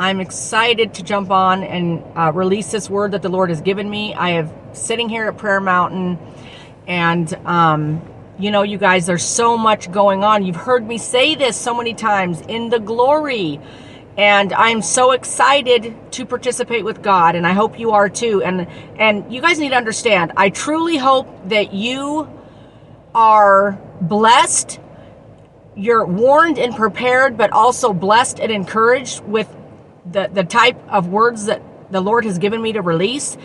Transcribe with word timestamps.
I'm 0.00 0.20
excited 0.20 0.94
to 0.94 1.02
jump 1.02 1.32
on 1.32 1.64
and 1.64 2.04
uh, 2.16 2.30
release 2.32 2.70
this 2.70 2.88
word 2.88 3.10
that 3.12 3.22
the 3.22 3.28
Lord 3.28 3.48
has 3.48 3.60
given 3.60 3.90
me. 3.90 4.14
I 4.14 4.30
have 4.30 4.54
sitting 4.72 5.08
here 5.08 5.26
at 5.26 5.36
Prayer 5.38 5.60
Mountain, 5.60 6.20
and 6.86 7.34
um, 7.44 8.00
you 8.38 8.52
know, 8.52 8.62
you 8.62 8.78
guys, 8.78 9.06
there's 9.06 9.24
so 9.24 9.58
much 9.58 9.90
going 9.90 10.22
on. 10.22 10.44
You've 10.44 10.54
heard 10.54 10.86
me 10.86 10.98
say 10.98 11.34
this 11.34 11.56
so 11.56 11.74
many 11.74 11.94
times 11.94 12.42
in 12.42 12.68
the 12.68 12.78
glory. 12.78 13.58
And 14.16 14.52
I'm 14.52 14.82
so 14.82 15.10
excited 15.12 15.96
to 16.12 16.24
participate 16.24 16.84
with 16.84 17.02
God, 17.02 17.34
and 17.34 17.44
I 17.44 17.52
hope 17.52 17.78
you 17.78 17.90
are 17.92 18.08
too. 18.08 18.42
And 18.42 18.68
and 18.98 19.32
you 19.32 19.40
guys 19.40 19.58
need 19.58 19.70
to 19.70 19.76
understand, 19.76 20.32
I 20.36 20.50
truly 20.50 20.96
hope 20.96 21.28
that 21.48 21.72
you 21.72 22.28
are 23.16 23.76
blessed 24.00 24.78
you're 25.78 26.04
warned 26.04 26.58
and 26.58 26.74
prepared, 26.74 27.36
but 27.38 27.52
also 27.52 27.92
blessed 27.92 28.40
and 28.40 28.50
encouraged 28.50 29.20
with 29.20 29.48
the, 30.12 30.30
the 30.32 30.44
type 30.44 30.76
of 30.88 31.08
words 31.08 31.46
that 31.46 31.62
the 31.90 32.00
Lord 32.00 32.24
has 32.24 32.38
given 32.38 32.60
me 32.60 32.72
to 32.72 32.82
release. 32.82 33.36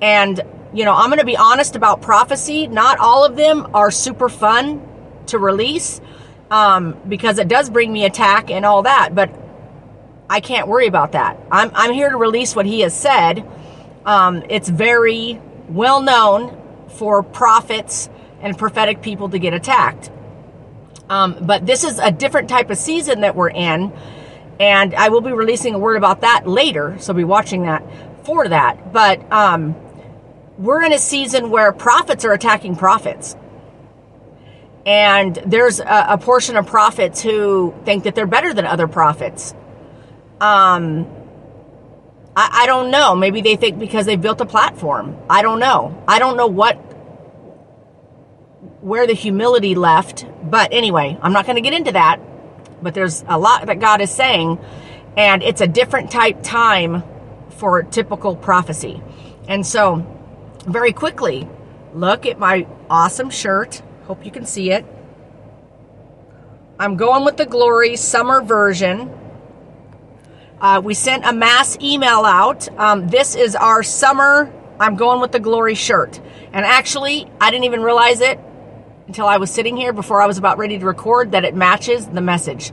And, 0.00 0.40
you 0.72 0.84
know, 0.84 0.94
I'm 0.94 1.08
going 1.08 1.18
to 1.18 1.26
be 1.26 1.36
honest 1.36 1.76
about 1.76 2.02
prophecy. 2.02 2.66
Not 2.66 2.98
all 2.98 3.24
of 3.24 3.36
them 3.36 3.68
are 3.74 3.90
super 3.90 4.28
fun 4.28 4.86
to 5.26 5.38
release 5.38 6.00
um, 6.50 6.96
because 7.08 7.38
it 7.38 7.48
does 7.48 7.70
bring 7.70 7.92
me 7.92 8.04
attack 8.04 8.50
and 8.50 8.64
all 8.64 8.82
that. 8.82 9.14
But 9.14 9.30
I 10.28 10.40
can't 10.40 10.68
worry 10.68 10.86
about 10.86 11.12
that. 11.12 11.38
I'm, 11.50 11.70
I'm 11.74 11.92
here 11.92 12.10
to 12.10 12.16
release 12.16 12.54
what 12.54 12.66
He 12.66 12.80
has 12.80 12.94
said. 12.94 13.46
Um, 14.04 14.42
it's 14.48 14.68
very 14.68 15.40
well 15.68 16.00
known 16.02 16.56
for 16.88 17.22
prophets 17.22 18.08
and 18.40 18.56
prophetic 18.56 19.02
people 19.02 19.28
to 19.28 19.38
get 19.38 19.54
attacked. 19.54 20.10
Um, 21.08 21.36
but 21.40 21.66
this 21.66 21.84
is 21.84 21.98
a 21.98 22.10
different 22.10 22.48
type 22.48 22.70
of 22.70 22.78
season 22.78 23.22
that 23.22 23.34
we're 23.34 23.50
in. 23.50 23.92
And 24.60 24.94
I 24.94 25.08
will 25.08 25.22
be 25.22 25.32
releasing 25.32 25.74
a 25.74 25.78
word 25.78 25.96
about 25.96 26.20
that 26.20 26.46
later. 26.46 26.96
So 27.00 27.14
be 27.14 27.24
watching 27.24 27.62
that 27.62 27.82
for 28.24 28.46
that. 28.46 28.92
But 28.92 29.32
um, 29.32 29.74
we're 30.58 30.84
in 30.84 30.92
a 30.92 30.98
season 30.98 31.48
where 31.48 31.72
prophets 31.72 32.26
are 32.26 32.32
attacking 32.34 32.76
prophets. 32.76 33.34
And 34.84 35.34
there's 35.46 35.80
a, 35.80 36.06
a 36.10 36.18
portion 36.18 36.56
of 36.56 36.66
prophets 36.66 37.22
who 37.22 37.74
think 37.86 38.04
that 38.04 38.14
they're 38.14 38.26
better 38.26 38.52
than 38.52 38.66
other 38.66 38.86
prophets. 38.86 39.54
Um, 40.42 41.06
I, 42.36 42.62
I 42.62 42.66
don't 42.66 42.90
know. 42.90 43.14
Maybe 43.14 43.40
they 43.40 43.56
think 43.56 43.78
because 43.78 44.04
they 44.04 44.16
built 44.16 44.42
a 44.42 44.46
platform. 44.46 45.16
I 45.30 45.40
don't 45.40 45.58
know. 45.58 46.02
I 46.06 46.18
don't 46.18 46.36
know 46.36 46.48
what 46.48 46.74
where 48.82 49.06
the 49.06 49.14
humility 49.14 49.74
left. 49.74 50.26
But 50.42 50.74
anyway, 50.74 51.18
I'm 51.22 51.32
not 51.32 51.46
going 51.46 51.56
to 51.56 51.62
get 51.62 51.72
into 51.72 51.92
that. 51.92 52.20
But 52.82 52.94
there's 52.94 53.24
a 53.28 53.38
lot 53.38 53.66
that 53.66 53.80
God 53.80 54.00
is 54.00 54.10
saying, 54.10 54.58
and 55.16 55.42
it's 55.42 55.60
a 55.60 55.66
different 55.66 56.10
type 56.10 56.42
time 56.42 57.02
for 57.50 57.82
typical 57.82 58.36
prophecy. 58.36 59.02
And 59.48 59.66
so, 59.66 60.06
very 60.66 60.92
quickly, 60.92 61.48
look 61.92 62.26
at 62.26 62.38
my 62.38 62.66
awesome 62.88 63.30
shirt. 63.30 63.82
Hope 64.04 64.24
you 64.24 64.30
can 64.30 64.46
see 64.46 64.70
it. 64.70 64.84
I'm 66.78 66.96
going 66.96 67.24
with 67.24 67.36
the 67.36 67.46
Glory 67.46 67.96
summer 67.96 68.40
version. 68.40 69.10
Uh, 70.60 70.80
we 70.82 70.94
sent 70.94 71.24
a 71.26 71.32
mass 71.32 71.76
email 71.80 72.24
out. 72.24 72.68
Um, 72.78 73.08
this 73.08 73.34
is 73.34 73.54
our 73.54 73.82
summer 73.82 74.52
I'm 74.78 74.96
going 74.96 75.20
with 75.20 75.32
the 75.32 75.40
Glory 75.40 75.74
shirt. 75.74 76.18
And 76.52 76.64
actually, 76.64 77.30
I 77.40 77.50
didn't 77.50 77.64
even 77.64 77.82
realize 77.82 78.22
it 78.22 78.40
until 79.10 79.26
I 79.26 79.38
was 79.38 79.50
sitting 79.50 79.76
here 79.76 79.92
before 79.92 80.22
I 80.22 80.28
was 80.28 80.38
about 80.38 80.56
ready 80.56 80.78
to 80.78 80.86
record 80.86 81.32
that 81.32 81.44
it 81.44 81.52
matches 81.52 82.06
the 82.06 82.20
message, 82.20 82.70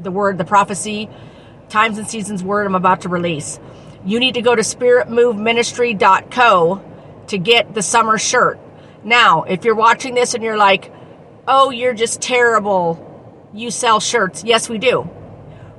the 0.00 0.10
word, 0.10 0.36
the 0.36 0.44
prophecy, 0.44 1.08
times 1.70 1.96
and 1.96 2.06
seasons 2.06 2.44
word 2.44 2.66
I'm 2.66 2.74
about 2.74 3.00
to 3.00 3.08
release. 3.08 3.58
You 4.04 4.20
need 4.20 4.34
to 4.34 4.42
go 4.42 4.54
to 4.54 4.60
spiritmoveministry.co 4.60 6.84
to 7.28 7.38
get 7.38 7.72
the 7.72 7.80
summer 7.80 8.18
shirt. 8.18 8.60
Now, 9.02 9.44
if 9.44 9.64
you're 9.64 9.74
watching 9.74 10.12
this 10.12 10.34
and 10.34 10.44
you're 10.44 10.58
like, 10.58 10.92
oh, 11.48 11.70
you're 11.70 11.94
just 11.94 12.20
terrible, 12.20 13.48
you 13.54 13.70
sell 13.70 13.98
shirts. 13.98 14.44
Yes, 14.44 14.68
we 14.68 14.76
do. 14.76 15.08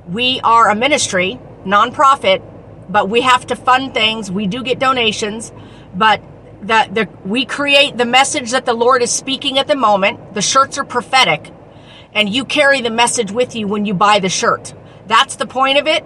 We 0.08 0.40
are 0.42 0.70
a 0.70 0.74
ministry, 0.74 1.38
nonprofit, 1.64 2.42
but 2.88 3.08
we 3.08 3.20
have 3.20 3.46
to 3.46 3.54
fund 3.54 3.94
things. 3.94 4.28
We 4.28 4.48
do 4.48 4.64
get 4.64 4.80
donations, 4.80 5.52
but 5.94 6.20
that 6.62 6.94
the, 6.94 7.08
we 7.24 7.44
create 7.44 7.96
the 7.96 8.04
message 8.04 8.50
that 8.50 8.66
the 8.66 8.74
Lord 8.74 9.02
is 9.02 9.10
speaking 9.10 9.58
at 9.58 9.66
the 9.66 9.76
moment. 9.76 10.34
The 10.34 10.42
shirts 10.42 10.78
are 10.78 10.84
prophetic, 10.84 11.52
and 12.12 12.28
you 12.28 12.44
carry 12.44 12.80
the 12.80 12.90
message 12.90 13.30
with 13.30 13.54
you 13.54 13.66
when 13.66 13.84
you 13.84 13.94
buy 13.94 14.18
the 14.18 14.28
shirt. 14.28 14.74
That's 15.06 15.36
the 15.36 15.46
point 15.46 15.78
of 15.78 15.86
it. 15.86 16.04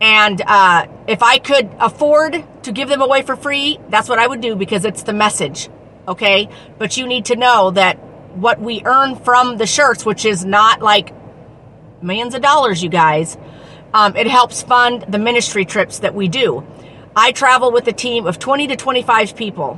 And 0.00 0.40
uh, 0.40 0.86
if 1.06 1.22
I 1.22 1.38
could 1.38 1.70
afford 1.78 2.44
to 2.62 2.72
give 2.72 2.88
them 2.88 3.02
away 3.02 3.22
for 3.22 3.36
free, 3.36 3.78
that's 3.88 4.08
what 4.08 4.18
I 4.18 4.26
would 4.26 4.40
do 4.40 4.54
because 4.54 4.84
it's 4.84 5.02
the 5.02 5.12
message. 5.12 5.68
Okay? 6.06 6.48
But 6.78 6.96
you 6.96 7.06
need 7.06 7.26
to 7.26 7.36
know 7.36 7.72
that 7.72 7.94
what 8.36 8.60
we 8.60 8.82
earn 8.84 9.16
from 9.16 9.56
the 9.56 9.66
shirts, 9.66 10.06
which 10.06 10.24
is 10.24 10.44
not 10.44 10.80
like 10.80 11.12
millions 12.00 12.34
of 12.34 12.42
dollars, 12.42 12.82
you 12.82 12.88
guys, 12.88 13.36
um, 13.92 14.16
it 14.16 14.26
helps 14.26 14.62
fund 14.62 15.04
the 15.08 15.18
ministry 15.18 15.64
trips 15.64 16.00
that 16.00 16.14
we 16.14 16.28
do. 16.28 16.64
I 17.18 17.32
travel 17.32 17.72
with 17.72 17.88
a 17.88 17.92
team 17.92 18.26
of 18.28 18.38
20 18.38 18.68
to 18.68 18.76
25 18.76 19.34
people, 19.34 19.76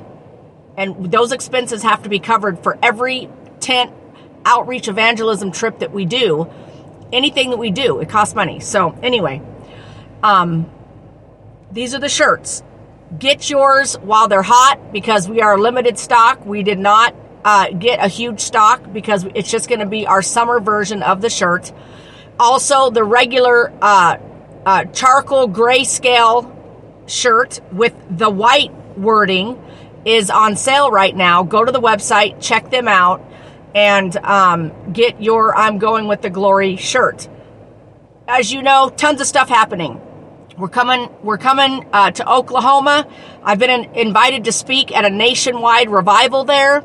and 0.76 1.10
those 1.10 1.32
expenses 1.32 1.82
have 1.84 2.02
to 2.02 2.10
be 2.10 2.18
covered 2.18 2.62
for 2.62 2.78
every 2.82 3.30
tent 3.60 3.94
outreach 4.44 4.88
evangelism 4.88 5.50
trip 5.50 5.78
that 5.78 5.90
we 5.90 6.04
do. 6.04 6.50
Anything 7.10 7.48
that 7.48 7.56
we 7.56 7.70
do, 7.70 7.98
it 8.00 8.10
costs 8.10 8.34
money. 8.34 8.60
So, 8.60 8.90
anyway, 9.02 9.40
um, 10.22 10.70
these 11.72 11.94
are 11.94 11.98
the 11.98 12.10
shirts. 12.10 12.62
Get 13.18 13.48
yours 13.48 13.94
while 13.94 14.28
they're 14.28 14.42
hot 14.42 14.92
because 14.92 15.26
we 15.26 15.40
are 15.40 15.58
limited 15.58 15.98
stock. 15.98 16.44
We 16.44 16.62
did 16.62 16.78
not 16.78 17.14
uh, 17.42 17.70
get 17.70 18.04
a 18.04 18.08
huge 18.08 18.40
stock 18.40 18.92
because 18.92 19.24
it's 19.34 19.50
just 19.50 19.66
going 19.66 19.80
to 19.80 19.86
be 19.86 20.06
our 20.06 20.20
summer 20.20 20.60
version 20.60 21.02
of 21.02 21.22
the 21.22 21.30
shirt. 21.30 21.72
Also, 22.38 22.90
the 22.90 23.02
regular 23.02 23.72
uh, 23.80 24.18
uh, 24.66 24.84
charcoal 24.84 25.48
grayscale 25.48 26.59
shirt 27.10 27.60
with 27.72 27.94
the 28.10 28.30
white 28.30 28.72
wording 28.96 29.60
is 30.04 30.30
on 30.30 30.56
sale 30.56 30.90
right 30.90 31.14
now. 31.14 31.42
Go 31.42 31.62
to 31.64 31.72
the 31.72 31.80
website, 31.80 32.40
check 32.40 32.70
them 32.70 32.88
out, 32.88 33.22
and 33.74 34.16
um, 34.16 34.72
get 34.92 35.22
your 35.22 35.54
I'm 35.54 35.76
Going 35.78 36.08
with 36.08 36.22
the 36.22 36.30
Glory 36.30 36.76
shirt. 36.76 37.28
As 38.26 38.50
you 38.52 38.62
know, 38.62 38.88
tons 38.90 39.20
of 39.20 39.26
stuff 39.26 39.48
happening. 39.48 40.00
We're 40.56 40.68
coming. 40.68 41.08
We're 41.22 41.38
coming 41.38 41.86
uh, 41.92 42.10
to 42.12 42.30
Oklahoma. 42.30 43.08
I've 43.42 43.58
been 43.58 43.70
in, 43.70 43.84
invited 43.94 44.44
to 44.44 44.52
speak 44.52 44.94
at 44.94 45.06
a 45.06 45.10
nationwide 45.10 45.88
revival 45.88 46.44
there. 46.44 46.84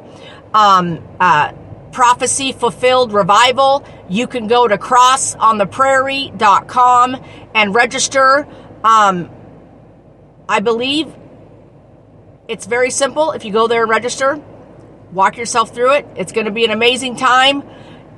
Um, 0.53 1.05
uh, 1.19 1.51
prophecy 1.91 2.53
fulfilled 2.53 3.11
revival. 3.13 3.83
You 4.09 4.27
can 4.27 4.47
go 4.47 4.67
to 4.67 4.77
crossontheprairie.com 4.77 7.23
and 7.53 7.75
register. 7.75 8.47
Um, 8.83 9.29
I 10.47 10.59
believe 10.59 11.13
it's 12.47 12.67
very 12.67 12.91
simple. 12.91 13.31
If 13.31 13.45
you 13.45 13.51
go 13.51 13.67
there 13.67 13.81
and 13.81 13.89
register, 13.89 14.39
walk 15.11 15.37
yourself 15.37 15.73
through 15.73 15.93
it. 15.93 16.07
It's 16.15 16.31
going 16.31 16.45
to 16.45 16.51
be 16.51 16.65
an 16.65 16.71
amazing 16.71 17.15
time. 17.15 17.63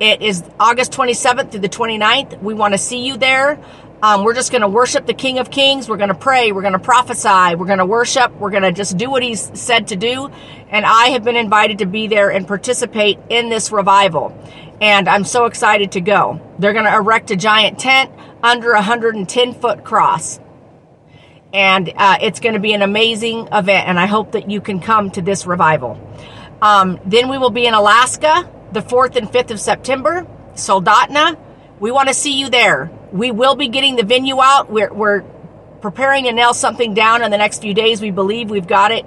It 0.02 0.22
is 0.22 0.44
August 0.60 0.92
27th 0.92 1.52
through 1.52 1.62
the 1.62 1.70
29th. 1.70 2.42
We 2.42 2.54
want 2.54 2.74
to 2.74 2.78
see 2.78 3.08
you 3.08 3.18
there. 3.18 3.64
Um, 4.04 4.26
we're 4.26 4.36
just 4.36 4.52
going 4.52 4.62
to 4.62 4.68
worship 4.68 5.06
the 5.06 5.14
King 5.14 5.40
of 5.40 5.50
Kings. 5.50 5.90
We're 5.90 5.98
going 5.98 6.10
to 6.10 6.16
pray. 6.16 6.52
We're 6.52 6.62
going 6.62 6.74
to 6.74 6.80
prophesy. 6.80 7.56
We're 7.56 7.66
going 7.66 7.80
to 7.80 7.86
worship. 7.86 8.32
We're 8.34 8.52
going 8.52 8.64
to 8.64 8.74
just 8.74 8.98
do 8.98 9.10
what 9.10 9.24
He's 9.24 9.50
said 9.58 9.88
to 9.88 9.96
do. 9.96 10.30
And 10.70 10.86
I 10.86 11.08
have 11.10 11.24
been 11.24 11.38
invited 11.38 11.80
to 11.80 11.86
be 11.86 12.08
there 12.08 12.30
and 12.30 12.46
participate 12.46 13.18
in 13.30 13.50
this 13.50 13.72
revival. 13.72 14.38
And 14.82 15.08
I'm 15.08 15.24
so 15.24 15.46
excited 15.46 15.94
to 15.94 16.02
go. 16.02 16.42
They're 16.60 16.74
going 16.74 16.86
to 16.86 16.94
erect 16.94 17.32
a 17.32 17.38
giant 17.38 17.80
tent 17.80 18.12
under 18.44 18.72
a 18.72 18.76
110 18.76 19.54
foot 19.54 19.84
cross 19.86 20.40
and 21.54 21.92
uh, 21.96 22.18
it's 22.22 22.40
going 22.40 22.54
to 22.54 22.60
be 22.60 22.74
an 22.74 22.82
amazing 22.82 23.48
event. 23.52 23.88
And 23.88 24.00
I 24.00 24.06
hope 24.06 24.34
that 24.34 24.50
you 24.50 24.62
can 24.62 24.80
come 24.80 25.12
to 25.12 25.22
this 25.22 25.46
revival. 25.46 26.00
Um, 26.62 27.00
then 27.06 27.30
we 27.30 27.38
will 27.38 27.50
be 27.50 27.66
in 27.66 27.74
Alaska 27.74 28.50
the 28.72 28.82
4th 28.82 29.16
and 29.16 29.28
5th 29.28 29.52
of 29.52 29.60
September, 29.60 30.28
Soldotna. 30.56 31.38
We 31.80 31.92
want 31.92 32.10
to 32.10 32.14
see 32.14 32.40
you 32.40 32.50
there. 32.50 32.92
We 33.12 33.32
will 33.32 33.56
be 33.56 33.70
getting 33.70 33.96
the 33.96 34.04
venue 34.04 34.42
out. 34.42 34.70
We're, 34.70 34.94
we're 34.94 35.22
preparing 35.82 36.26
to 36.26 36.34
nail 36.34 36.54
something 36.54 36.94
down 36.94 37.24
in 37.24 37.32
the 37.32 37.38
next 37.38 37.62
few 37.62 37.74
days. 37.74 38.02
We 38.02 38.12
believe 38.12 38.50
we've 38.50 38.68
got 38.68 38.92
it 38.92 39.06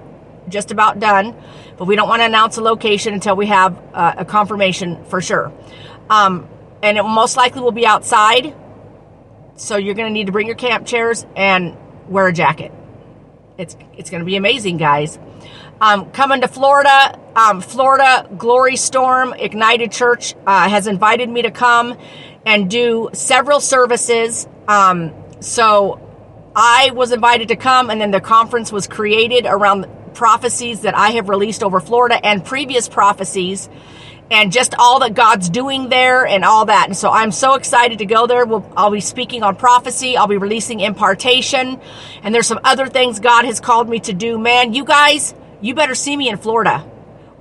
just 0.49 0.71
about 0.71 0.99
done, 0.99 1.37
but 1.77 1.85
we 1.85 1.97
don't 1.97 2.09
want 2.09 2.21
to 2.23 2.27
announce 2.27 2.57
a 2.57 2.63
location 2.63 3.15
until 3.15 3.37
we 3.37 3.47
have 3.47 3.79
uh, 3.93 4.15
a 4.19 4.25
confirmation 4.25 5.05
for 5.05 5.21
sure. 5.21 5.53
Um, 6.09 6.49
and 6.83 6.97
it 6.97 7.03
most 7.03 7.37
likely 7.37 7.61
will 7.61 7.73
be 7.73 7.87
outside. 7.87 8.55
So 9.57 9.77
you're 9.77 9.95
going 9.95 10.09
to 10.09 10.13
need 10.13 10.27
to 10.27 10.33
bring 10.33 10.47
your 10.47 10.57
camp 10.57 10.87
chairs 10.87 11.27
and 11.37 11.77
wear 12.11 12.27
a 12.27 12.33
jacket. 12.33 12.73
It's 13.57 13.77
it's 13.97 14.11
going 14.11 14.21
to 14.21 14.27
be 14.27 14.37
amazing, 14.37 14.77
guys. 14.77 15.19
Um, 15.81 16.11
coming 16.11 16.43
to 16.43 16.49
Florida, 16.49 17.19
um, 17.35 17.63
Florida 17.63 18.29
Glory 18.37 18.77
Storm 18.77 19.33
Ignited 19.33 19.93
Church 19.93 20.35
uh, 20.47 20.69
has 20.69 20.87
invited 20.87 21.31
me 21.31 21.43
to 21.43 21.51
come 21.51 21.97
and 22.45 22.71
do 22.71 23.09
several 23.15 23.61
services. 23.61 24.47
Um, 24.69 25.15
so 25.41 26.01
I 26.55 26.91
was 26.93 27.13
invited 27.13 27.49
to 27.49 27.57
come, 27.57 27.89
and 27.89 28.01
then 28.01 28.11
the 28.11 28.21
conference 28.21 28.73
was 28.73 28.87
created 28.87 29.47
around 29.47 29.87
prophecies 30.15 30.81
that 30.81 30.97
I 30.97 31.11
have 31.11 31.29
released 31.29 31.63
over 31.63 31.81
Florida 31.81 32.25
and 32.25 32.45
previous 32.45 32.89
prophecies 32.89 33.69
and 34.31 34.53
just 34.53 34.75
all 34.79 35.01
that 35.01 35.15
God's 35.15 35.51
doing 35.51 35.89
there 35.89 36.25
and 36.25 36.45
all 36.45 36.67
that. 36.67 36.87
And 36.87 36.97
so 36.97 37.11
I'm 37.11 37.33
so 37.33 37.55
excited 37.55 37.99
to 37.99 38.07
go 38.07 38.27
there. 38.27 38.47
We'll, 38.47 38.71
I'll 38.77 38.91
be 38.91 39.01
speaking 39.01 39.43
on 39.43 39.57
prophecy. 39.57 40.17
I'll 40.17 40.29
be 40.29 40.37
releasing 40.37 40.79
impartation. 40.79 41.81
And 42.23 42.35
there's 42.35 42.47
some 42.47 42.61
other 42.63 42.87
things 42.87 43.19
God 43.19 43.45
has 43.45 43.61
called 43.61 43.89
me 43.89 43.99
to 44.01 44.13
do. 44.13 44.39
Man, 44.39 44.73
you 44.73 44.85
guys, 44.85 45.35
you 45.61 45.75
better 45.75 45.97
see 45.97 46.17
me 46.17 46.29
in 46.29 46.37
Florida. 46.37 46.89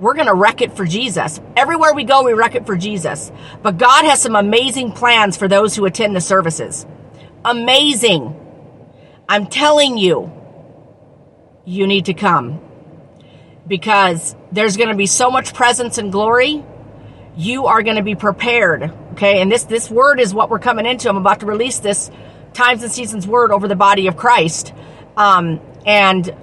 We're 0.00 0.14
going 0.14 0.26
to 0.26 0.34
wreck 0.34 0.62
it 0.62 0.76
for 0.76 0.84
Jesus. 0.84 1.40
Everywhere 1.56 1.94
we 1.94 2.04
go, 2.04 2.24
we 2.24 2.32
wreck 2.32 2.54
it 2.54 2.66
for 2.66 2.76
Jesus. 2.76 3.30
But 3.62 3.78
God 3.78 4.04
has 4.06 4.20
some 4.20 4.34
amazing 4.34 4.92
plans 4.92 5.36
for 5.36 5.46
those 5.46 5.76
who 5.76 5.84
attend 5.84 6.16
the 6.16 6.20
services. 6.20 6.86
Amazing. 7.44 8.34
I'm 9.28 9.46
telling 9.46 9.96
you, 9.96 10.32
you 11.64 11.86
need 11.86 12.06
to 12.06 12.14
come 12.14 12.60
because 13.68 14.34
there's 14.50 14.76
going 14.76 14.88
to 14.88 14.96
be 14.96 15.06
so 15.06 15.30
much 15.30 15.54
presence 15.54 15.98
and 15.98 16.10
glory 16.10 16.64
you 17.36 17.66
are 17.66 17.82
going 17.82 17.96
to 17.96 18.02
be 18.02 18.14
prepared. 18.14 18.92
Okay. 19.12 19.40
And 19.40 19.50
this, 19.50 19.64
this 19.64 19.90
word 19.90 20.20
is 20.20 20.34
what 20.34 20.50
we're 20.50 20.58
coming 20.58 20.86
into. 20.86 21.08
I'm 21.08 21.16
about 21.16 21.40
to 21.40 21.46
release 21.46 21.78
this 21.78 22.10
times 22.52 22.82
and 22.82 22.90
seasons 22.90 23.26
word 23.26 23.52
over 23.52 23.68
the 23.68 23.76
body 23.76 24.06
of 24.08 24.16
Christ. 24.16 24.72
Um, 25.16 25.60
and, 25.86 26.34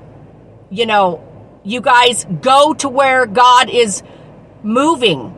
you 0.69 0.85
know, 0.85 1.23
you 1.63 1.81
guys 1.81 2.25
go 2.25 2.73
to 2.75 2.89
where 2.89 3.25
God 3.25 3.69
is 3.69 4.03
moving. 4.63 5.37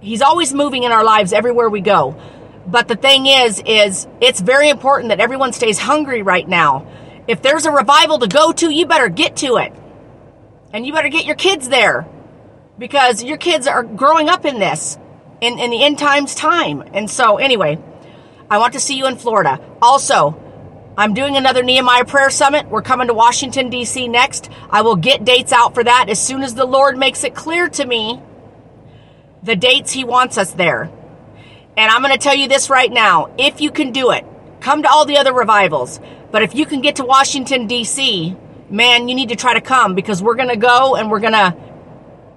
He's 0.00 0.22
always 0.22 0.52
moving 0.52 0.82
in 0.82 0.92
our 0.92 1.04
lives 1.04 1.32
everywhere 1.32 1.68
we 1.68 1.80
go. 1.80 2.20
But 2.66 2.88
the 2.88 2.96
thing 2.96 3.26
is, 3.26 3.62
is 3.64 4.06
it's 4.20 4.40
very 4.40 4.68
important 4.68 5.08
that 5.10 5.20
everyone 5.20 5.52
stays 5.52 5.78
hungry 5.78 6.22
right 6.22 6.46
now. 6.46 6.86
If 7.26 7.40
there's 7.42 7.64
a 7.66 7.70
revival 7.70 8.18
to 8.18 8.26
go 8.26 8.52
to, 8.52 8.70
you 8.70 8.86
better 8.86 9.08
get 9.08 9.36
to 9.36 9.56
it. 9.56 9.72
And 10.72 10.86
you 10.86 10.92
better 10.92 11.08
get 11.08 11.24
your 11.24 11.36
kids 11.36 11.68
there 11.68 12.06
because 12.78 13.22
your 13.22 13.36
kids 13.36 13.66
are 13.66 13.82
growing 13.82 14.28
up 14.28 14.44
in 14.44 14.58
this 14.58 14.98
in, 15.40 15.58
in 15.58 15.70
the 15.70 15.82
end 15.82 15.98
times 15.98 16.34
time. 16.34 16.82
And 16.92 17.10
so, 17.10 17.36
anyway, 17.36 17.78
I 18.50 18.58
want 18.58 18.72
to 18.74 18.80
see 18.80 18.96
you 18.96 19.06
in 19.06 19.16
Florida. 19.16 19.60
Also, 19.80 20.40
I'm 20.96 21.14
doing 21.14 21.36
another 21.36 21.62
Nehemiah 21.62 22.04
Prayer 22.04 22.30
Summit. 22.30 22.68
We're 22.68 22.82
coming 22.82 23.08
to 23.08 23.14
Washington, 23.14 23.68
D.C. 23.68 24.08
next. 24.08 24.48
I 24.70 24.82
will 24.82 24.96
get 24.96 25.24
dates 25.24 25.52
out 25.52 25.74
for 25.74 25.82
that 25.82 26.08
as 26.08 26.24
soon 26.24 26.42
as 26.42 26.54
the 26.54 26.64
Lord 26.64 26.96
makes 26.96 27.24
it 27.24 27.34
clear 27.34 27.68
to 27.70 27.84
me 27.84 28.20
the 29.42 29.56
dates 29.56 29.92
He 29.92 30.04
wants 30.04 30.38
us 30.38 30.52
there. 30.52 30.90
And 31.76 31.90
I'm 31.90 32.00
going 32.00 32.12
to 32.12 32.18
tell 32.18 32.34
you 32.34 32.48
this 32.48 32.70
right 32.70 32.92
now 32.92 33.34
if 33.36 33.60
you 33.60 33.70
can 33.70 33.90
do 33.92 34.10
it, 34.12 34.24
come 34.60 34.82
to 34.82 34.88
all 34.88 35.04
the 35.04 35.16
other 35.16 35.32
revivals. 35.32 36.00
But 36.30 36.42
if 36.42 36.54
you 36.54 36.64
can 36.66 36.80
get 36.80 36.96
to 36.96 37.04
Washington, 37.04 37.66
D.C., 37.66 38.36
man, 38.70 39.08
you 39.08 39.14
need 39.14 39.28
to 39.30 39.36
try 39.36 39.54
to 39.54 39.60
come 39.60 39.94
because 39.94 40.22
we're 40.22 40.36
going 40.36 40.48
to 40.48 40.56
go 40.56 40.94
and 40.96 41.10
we're 41.10 41.20
going 41.20 41.32
to 41.32 41.56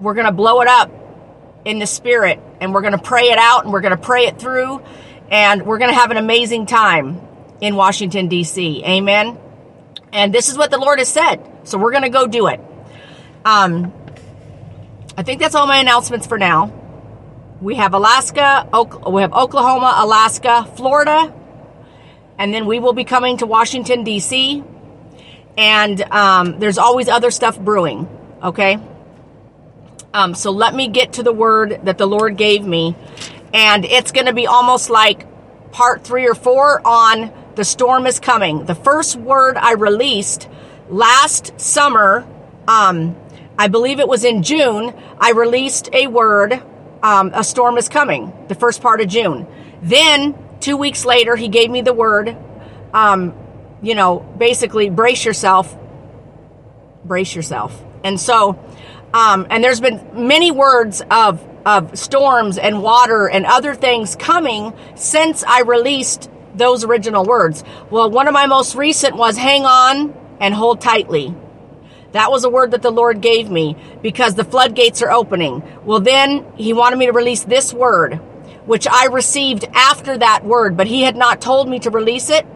we're 0.00 0.14
going 0.14 0.26
to 0.26 0.32
blow 0.32 0.60
it 0.60 0.68
up 0.68 0.90
in 1.64 1.78
the 1.78 1.86
spirit 1.86 2.40
and 2.60 2.72
we're 2.72 2.80
going 2.80 2.92
to 2.92 3.02
pray 3.02 3.30
it 3.30 3.38
out 3.38 3.64
and 3.64 3.72
we're 3.72 3.80
going 3.80 3.96
to 3.96 4.02
pray 4.02 4.26
it 4.26 4.38
through 4.38 4.80
and 5.30 5.66
we're 5.66 5.78
going 5.78 5.90
to 5.90 5.96
have 5.96 6.10
an 6.10 6.16
amazing 6.16 6.66
time 6.66 7.20
in 7.60 7.76
Washington, 7.76 8.28
D.C. 8.28 8.82
Amen. 8.84 9.38
And 10.12 10.32
this 10.32 10.48
is 10.48 10.56
what 10.56 10.70
the 10.70 10.78
Lord 10.78 10.98
has 10.98 11.08
said. 11.08 11.44
So 11.64 11.78
we're 11.78 11.90
going 11.90 12.04
to 12.04 12.08
go 12.08 12.26
do 12.26 12.46
it. 12.46 12.60
Um, 13.44 13.92
I 15.16 15.22
think 15.22 15.40
that's 15.40 15.54
all 15.54 15.66
my 15.66 15.78
announcements 15.78 16.26
for 16.26 16.38
now. 16.38 16.72
We 17.60 17.74
have 17.74 17.92
Alaska, 17.92 18.68
we 19.10 19.22
have 19.22 19.32
Oklahoma, 19.32 19.94
Alaska, 19.98 20.70
Florida, 20.76 21.34
and 22.38 22.54
then 22.54 22.66
we 22.66 22.78
will 22.78 22.92
be 22.92 23.02
coming 23.02 23.38
to 23.38 23.46
Washington, 23.46 24.04
D.C. 24.04 24.62
And 25.56 26.00
um, 26.02 26.60
there's 26.60 26.78
always 26.78 27.08
other 27.08 27.32
stuff 27.32 27.58
brewing, 27.58 28.08
okay? 28.44 28.78
Um, 30.14 30.34
so 30.34 30.50
let 30.50 30.74
me 30.74 30.88
get 30.88 31.14
to 31.14 31.22
the 31.22 31.32
word 31.32 31.80
that 31.84 31.98
the 31.98 32.06
Lord 32.06 32.36
gave 32.36 32.64
me. 32.64 32.96
And 33.52 33.84
it's 33.84 34.12
going 34.12 34.26
to 34.26 34.32
be 34.32 34.46
almost 34.46 34.90
like 34.90 35.26
part 35.70 36.02
three 36.04 36.26
or 36.26 36.34
four 36.34 36.80
on 36.86 37.32
the 37.56 37.64
storm 37.64 38.06
is 38.06 38.20
coming. 38.20 38.64
The 38.64 38.74
first 38.74 39.16
word 39.16 39.56
I 39.56 39.72
released 39.72 40.48
last 40.88 41.60
summer, 41.60 42.26
um, 42.66 43.16
I 43.58 43.68
believe 43.68 44.00
it 44.00 44.08
was 44.08 44.24
in 44.24 44.42
June, 44.42 44.94
I 45.18 45.32
released 45.32 45.90
a 45.92 46.06
word, 46.06 46.62
um, 47.02 47.32
a 47.34 47.44
storm 47.44 47.76
is 47.76 47.88
coming, 47.88 48.32
the 48.48 48.54
first 48.54 48.80
part 48.80 49.00
of 49.00 49.08
June. 49.08 49.46
Then, 49.82 50.36
two 50.60 50.76
weeks 50.76 51.04
later, 51.04 51.36
he 51.36 51.48
gave 51.48 51.70
me 51.70 51.82
the 51.82 51.92
word, 51.92 52.36
um, 52.94 53.34
you 53.82 53.94
know, 53.94 54.20
basically 54.20 54.88
brace 54.88 55.24
yourself, 55.24 55.76
brace 57.04 57.34
yourself. 57.34 57.82
And 58.04 58.20
so, 58.20 58.58
um, 59.12 59.46
and 59.50 59.64
there's 59.64 59.80
been 59.80 60.26
many 60.28 60.50
words 60.50 61.02
of, 61.10 61.44
of 61.64 61.98
storms 61.98 62.58
and 62.58 62.82
water 62.82 63.28
and 63.28 63.46
other 63.46 63.74
things 63.74 64.16
coming 64.16 64.72
since 64.94 65.42
I 65.44 65.62
released 65.62 66.30
those 66.54 66.84
original 66.84 67.24
words. 67.24 67.64
Well, 67.90 68.10
one 68.10 68.28
of 68.28 68.34
my 68.34 68.46
most 68.46 68.74
recent 68.74 69.16
was 69.16 69.36
hang 69.36 69.64
on 69.64 70.14
and 70.40 70.52
hold 70.54 70.80
tightly. 70.80 71.34
That 72.12 72.30
was 72.30 72.44
a 72.44 72.50
word 72.50 72.70
that 72.70 72.82
the 72.82 72.90
Lord 72.90 73.20
gave 73.20 73.50
me 73.50 73.76
because 74.02 74.34
the 74.34 74.44
floodgates 74.44 75.02
are 75.02 75.10
opening. 75.10 75.62
Well, 75.84 76.00
then 76.00 76.46
he 76.56 76.72
wanted 76.72 76.98
me 76.98 77.06
to 77.06 77.12
release 77.12 77.44
this 77.44 77.72
word, 77.72 78.14
which 78.66 78.86
I 78.86 79.06
received 79.06 79.64
after 79.74 80.16
that 80.18 80.44
word, 80.44 80.76
but 80.76 80.86
he 80.86 81.02
had 81.02 81.16
not 81.16 81.40
told 81.40 81.68
me 81.68 81.78
to 81.80 81.90
release 81.90 82.30
it. 82.30 82.46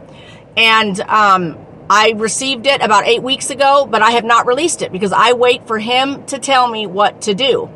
And 0.57 0.99
um, 1.01 1.59
I 1.95 2.13
received 2.17 2.67
it 2.67 2.81
about 2.81 3.07
eight 3.07 3.23
weeks 3.23 3.51
ago, 3.51 3.87
but 3.87 4.01
I 4.01 4.13
have 4.13 4.25
not 4.25 4.47
released 4.47 4.81
it 4.81 4.93
because 4.93 5.13
I 5.13 5.35
wait 5.35 5.67
for 5.67 5.79
him 5.79 6.25
to 6.29 6.39
tell 6.39 6.67
me 6.67 6.87
what 6.87 7.21
to 7.23 7.35
do. 7.35 7.69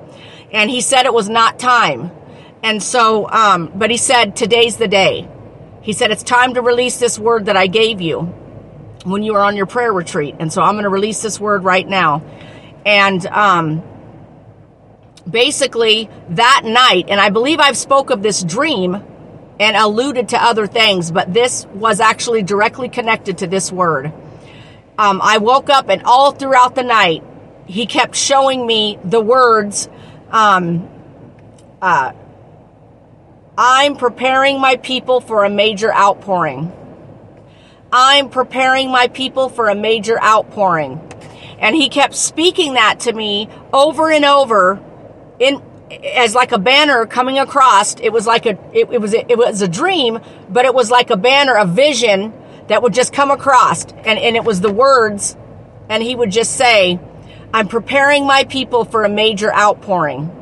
And 0.50 0.70
he 0.70 0.80
said 0.80 1.04
it 1.04 1.12
was 1.12 1.28
not 1.28 1.58
time. 1.58 2.10
And 2.62 2.82
so, 2.82 3.28
um, 3.28 3.70
but 3.74 3.90
he 3.90 3.98
said, 3.98 4.34
today's 4.34 4.78
the 4.78 4.88
day. 4.88 5.28
He 5.82 5.92
said, 5.92 6.10
it's 6.12 6.22
time 6.22 6.54
to 6.54 6.62
release 6.62 6.98
this 6.98 7.18
word 7.18 7.44
that 7.44 7.58
I 7.58 7.66
gave 7.66 8.00
you 8.00 8.22
when 9.04 9.22
you 9.22 9.34
were 9.34 9.42
on 9.42 9.54
your 9.54 9.66
prayer 9.66 9.92
retreat. 9.92 10.36
And 10.38 10.50
so 10.50 10.62
I'm 10.62 10.76
going 10.76 10.84
to 10.84 10.88
release 10.88 11.20
this 11.20 11.38
word 11.38 11.62
right 11.62 11.86
now. 11.86 12.22
And, 12.86 13.26
um, 13.26 13.82
basically 15.28 16.08
that 16.30 16.62
night, 16.64 17.10
and 17.10 17.20
I 17.20 17.28
believe 17.28 17.60
I've 17.60 17.76
spoke 17.76 18.08
of 18.08 18.22
this 18.22 18.42
dream 18.42 19.02
and 19.58 19.76
alluded 19.76 20.30
to 20.30 20.42
other 20.42 20.66
things, 20.66 21.10
but 21.10 21.32
this 21.32 21.66
was 21.66 22.00
actually 22.00 22.42
directly 22.42 22.88
connected 22.88 23.38
to 23.38 23.46
this 23.46 23.72
word. 23.72 24.12
Um, 24.98 25.20
I 25.22 25.38
woke 25.38 25.70
up 25.70 25.88
and 25.88 26.02
all 26.04 26.32
throughout 26.32 26.74
the 26.74 26.82
night, 26.82 27.22
he 27.66 27.86
kept 27.86 28.14
showing 28.14 28.66
me 28.66 28.98
the 29.04 29.20
words, 29.20 29.88
um, 30.30 30.88
uh, 31.80 32.12
I'm 33.58 33.96
preparing 33.96 34.60
my 34.60 34.76
people 34.76 35.20
for 35.20 35.44
a 35.44 35.50
major 35.50 35.92
outpouring. 35.92 36.72
I'm 37.90 38.28
preparing 38.28 38.90
my 38.90 39.08
people 39.08 39.48
for 39.48 39.68
a 39.68 39.74
major 39.74 40.22
outpouring. 40.22 41.00
And 41.58 41.74
he 41.74 41.88
kept 41.88 42.14
speaking 42.14 42.74
that 42.74 43.00
to 43.00 43.12
me 43.12 43.48
over 43.72 44.10
and 44.10 44.24
over 44.24 44.82
in 45.38 45.62
as 45.90 46.34
like 46.34 46.52
a 46.52 46.58
banner 46.58 47.06
coming 47.06 47.38
across. 47.38 47.94
It 48.00 48.10
was 48.10 48.26
like 48.26 48.46
a 48.46 48.58
it, 48.72 48.90
it 48.90 49.00
was 49.00 49.14
a, 49.14 49.30
it 49.30 49.38
was 49.38 49.62
a 49.62 49.68
dream, 49.68 50.18
but 50.48 50.64
it 50.64 50.74
was 50.74 50.90
like 50.90 51.10
a 51.10 51.16
banner, 51.16 51.54
a 51.54 51.66
vision 51.66 52.32
that 52.68 52.82
would 52.82 52.94
just 52.94 53.12
come 53.12 53.30
across, 53.30 53.84
and 53.84 54.18
and 54.18 54.36
it 54.36 54.44
was 54.44 54.60
the 54.60 54.72
words, 54.72 55.36
and 55.88 56.02
he 56.02 56.14
would 56.14 56.30
just 56.30 56.56
say, 56.56 56.98
"I'm 57.54 57.68
preparing 57.68 58.26
my 58.26 58.44
people 58.44 58.84
for 58.84 59.04
a 59.04 59.08
major 59.08 59.52
outpouring." 59.54 60.32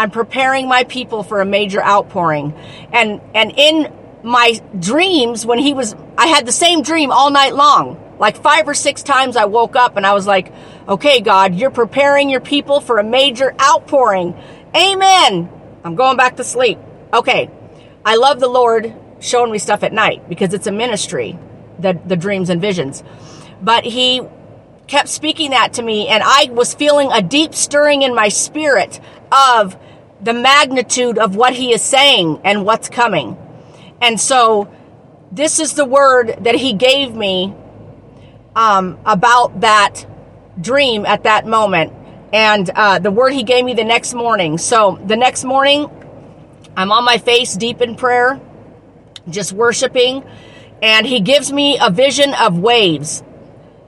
I'm 0.00 0.10
preparing 0.10 0.66
my 0.66 0.84
people 0.84 1.22
for 1.22 1.42
a 1.42 1.44
major 1.44 1.82
outpouring. 1.82 2.54
And 2.90 3.20
and 3.34 3.52
in 3.54 3.92
my 4.22 4.58
dreams 4.78 5.44
when 5.44 5.58
he 5.58 5.74
was 5.74 5.94
I 6.16 6.26
had 6.26 6.46
the 6.46 6.52
same 6.52 6.80
dream 6.80 7.10
all 7.10 7.30
night 7.30 7.54
long. 7.54 7.98
Like 8.18 8.36
5 8.36 8.68
or 8.68 8.74
6 8.74 9.02
times 9.02 9.36
I 9.36 9.44
woke 9.46 9.76
up 9.76 9.98
and 9.98 10.06
I 10.06 10.14
was 10.14 10.26
like, 10.26 10.52
"Okay, 10.88 11.20
God, 11.20 11.54
you're 11.54 11.70
preparing 11.70 12.30
your 12.30 12.40
people 12.40 12.80
for 12.80 12.98
a 12.98 13.04
major 13.04 13.54
outpouring." 13.60 14.34
Amen. 14.74 15.50
I'm 15.84 15.94
going 15.96 16.16
back 16.16 16.36
to 16.36 16.44
sleep. 16.44 16.78
Okay. 17.12 17.50
I 18.04 18.16
love 18.16 18.40
the 18.40 18.48
Lord 18.48 18.94
showing 19.20 19.52
me 19.52 19.58
stuff 19.58 19.82
at 19.82 19.92
night 19.92 20.28
because 20.28 20.54
it's 20.54 20.66
a 20.66 20.72
ministry, 20.72 21.38
the, 21.78 21.98
the 22.06 22.16
dreams 22.16 22.50
and 22.50 22.60
visions. 22.60 23.02
But 23.60 23.84
he 23.84 24.22
kept 24.86 25.08
speaking 25.08 25.50
that 25.50 25.74
to 25.74 25.82
me, 25.82 26.08
and 26.08 26.22
I 26.24 26.50
was 26.52 26.74
feeling 26.74 27.10
a 27.12 27.22
deep 27.22 27.54
stirring 27.54 28.02
in 28.02 28.14
my 28.14 28.28
spirit 28.28 29.00
of 29.30 29.76
the 30.20 30.32
magnitude 30.32 31.18
of 31.18 31.36
what 31.36 31.54
he 31.54 31.72
is 31.72 31.82
saying 31.82 32.40
and 32.44 32.64
what's 32.64 32.88
coming. 32.88 33.36
And 34.00 34.20
so, 34.20 34.72
this 35.32 35.60
is 35.60 35.74
the 35.74 35.84
word 35.84 36.36
that 36.40 36.56
he 36.56 36.72
gave 36.72 37.14
me 37.14 37.54
um, 38.56 38.98
about 39.04 39.60
that 39.60 40.06
dream 40.60 41.06
at 41.06 41.24
that 41.24 41.46
moment. 41.46 41.92
And 42.32 42.70
uh, 42.70 42.98
the 43.00 43.10
word 43.10 43.32
he 43.32 43.42
gave 43.42 43.64
me 43.64 43.74
the 43.74 43.84
next 43.84 44.14
morning. 44.14 44.58
So, 44.58 45.00
the 45.04 45.16
next 45.16 45.44
morning, 45.44 45.90
I'm 46.76 46.92
on 46.92 47.04
my 47.04 47.18
face 47.18 47.54
deep 47.54 47.80
in 47.80 47.96
prayer, 47.96 48.40
just 49.28 49.52
worshiping. 49.52 50.24
And 50.82 51.06
he 51.06 51.20
gives 51.20 51.52
me 51.52 51.78
a 51.80 51.90
vision 51.90 52.34
of 52.34 52.58
waves 52.58 53.22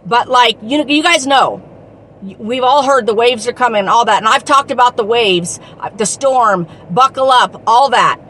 but 0.06 0.28
like 0.28 0.58
you, 0.62 0.84
you 0.86 1.02
guys 1.02 1.26
know, 1.26 1.62
we've 2.38 2.62
all 2.62 2.82
heard 2.82 3.06
the 3.06 3.14
waves 3.14 3.46
are 3.46 3.52
coming, 3.52 3.88
all 3.88 4.04
that, 4.04 4.18
and 4.18 4.28
I've 4.28 4.44
talked 4.44 4.70
about 4.70 4.96
the 4.96 5.04
waves, 5.04 5.60
uh, 5.78 5.90
the 5.90 6.06
storm, 6.06 6.66
buckle 6.90 7.30
up, 7.30 7.62
all 7.66 7.90
that. 7.90 8.20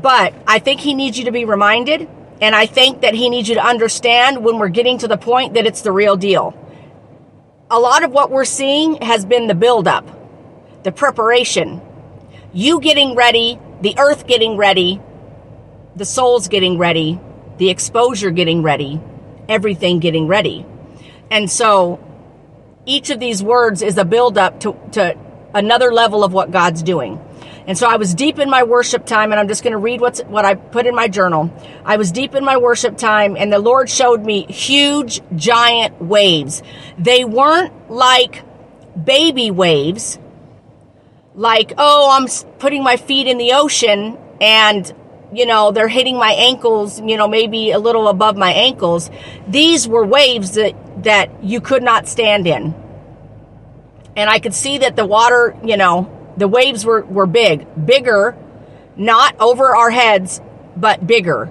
But 0.00 0.34
I 0.46 0.58
think 0.58 0.80
he 0.80 0.94
needs 0.94 1.18
you 1.18 1.26
to 1.26 1.32
be 1.32 1.44
reminded, 1.44 2.08
and 2.40 2.54
I 2.54 2.66
think 2.66 3.02
that 3.02 3.14
he 3.14 3.28
needs 3.28 3.48
you 3.48 3.56
to 3.56 3.64
understand 3.64 4.44
when 4.44 4.58
we're 4.58 4.68
getting 4.68 4.98
to 4.98 5.08
the 5.08 5.16
point 5.18 5.54
that 5.54 5.66
it's 5.66 5.82
the 5.82 5.92
real 5.92 6.16
deal. 6.16 6.58
A 7.72 7.80
lot 7.80 8.04
of 8.04 8.12
what 8.12 8.30
we're 8.30 8.44
seeing 8.44 8.96
has 8.96 9.24
been 9.24 9.46
the 9.46 9.54
buildup, 9.54 10.04
the 10.82 10.92
preparation, 10.92 11.80
you 12.52 12.82
getting 12.82 13.14
ready, 13.16 13.58
the 13.80 13.98
earth 13.98 14.26
getting 14.26 14.58
ready, 14.58 15.00
the 15.96 16.04
souls 16.04 16.48
getting 16.48 16.76
ready, 16.76 17.18
the 17.56 17.70
exposure 17.70 18.30
getting 18.30 18.62
ready, 18.62 19.00
everything 19.48 20.00
getting 20.00 20.26
ready. 20.26 20.66
And 21.30 21.50
so 21.50 21.98
each 22.84 23.08
of 23.08 23.18
these 23.18 23.42
words 23.42 23.80
is 23.80 23.96
a 23.96 24.04
buildup 24.04 24.60
to, 24.60 24.76
to 24.92 25.16
another 25.54 25.94
level 25.94 26.24
of 26.24 26.34
what 26.34 26.50
God's 26.50 26.82
doing. 26.82 27.18
And 27.66 27.78
so 27.78 27.86
I 27.88 27.96
was 27.96 28.14
deep 28.14 28.38
in 28.38 28.50
my 28.50 28.64
worship 28.64 29.06
time, 29.06 29.30
and 29.30 29.40
I'm 29.40 29.48
just 29.48 29.62
going 29.62 29.72
to 29.72 29.78
read 29.78 30.00
what's, 30.00 30.20
what 30.22 30.44
I 30.44 30.54
put 30.54 30.86
in 30.86 30.94
my 30.94 31.08
journal. 31.08 31.52
I 31.84 31.96
was 31.96 32.10
deep 32.10 32.34
in 32.34 32.44
my 32.44 32.56
worship 32.56 32.96
time, 32.96 33.36
and 33.36 33.52
the 33.52 33.58
Lord 33.58 33.88
showed 33.88 34.24
me 34.24 34.46
huge, 34.46 35.20
giant 35.36 36.00
waves. 36.00 36.62
They 36.98 37.24
weren't 37.24 37.90
like 37.90 38.42
baby 39.02 39.50
waves, 39.50 40.18
like, 41.34 41.72
oh, 41.78 42.10
I'm 42.10 42.26
putting 42.58 42.82
my 42.82 42.96
feet 42.96 43.26
in 43.26 43.38
the 43.38 43.52
ocean 43.52 44.18
and 44.40 44.92
you 45.32 45.46
know, 45.46 45.70
they're 45.72 45.88
hitting 45.88 46.18
my 46.18 46.32
ankles, 46.32 47.00
you 47.00 47.16
know, 47.16 47.26
maybe 47.26 47.70
a 47.70 47.78
little 47.78 48.08
above 48.08 48.36
my 48.36 48.52
ankles. 48.52 49.10
These 49.48 49.88
were 49.88 50.04
waves 50.04 50.52
that, 50.52 51.04
that 51.04 51.42
you 51.42 51.60
could 51.60 51.82
not 51.82 52.06
stand 52.06 52.46
in. 52.46 52.74
And 54.14 54.28
I 54.28 54.40
could 54.40 54.52
see 54.52 54.78
that 54.78 54.94
the 54.94 55.06
water, 55.06 55.56
you 55.64 55.78
know, 55.78 56.21
the 56.42 56.48
waves 56.48 56.84
were, 56.84 57.02
were 57.02 57.26
big, 57.26 57.66
bigger, 57.86 58.36
not 58.96 59.40
over 59.40 59.76
our 59.76 59.90
heads, 59.90 60.40
but 60.76 61.06
bigger 61.06 61.48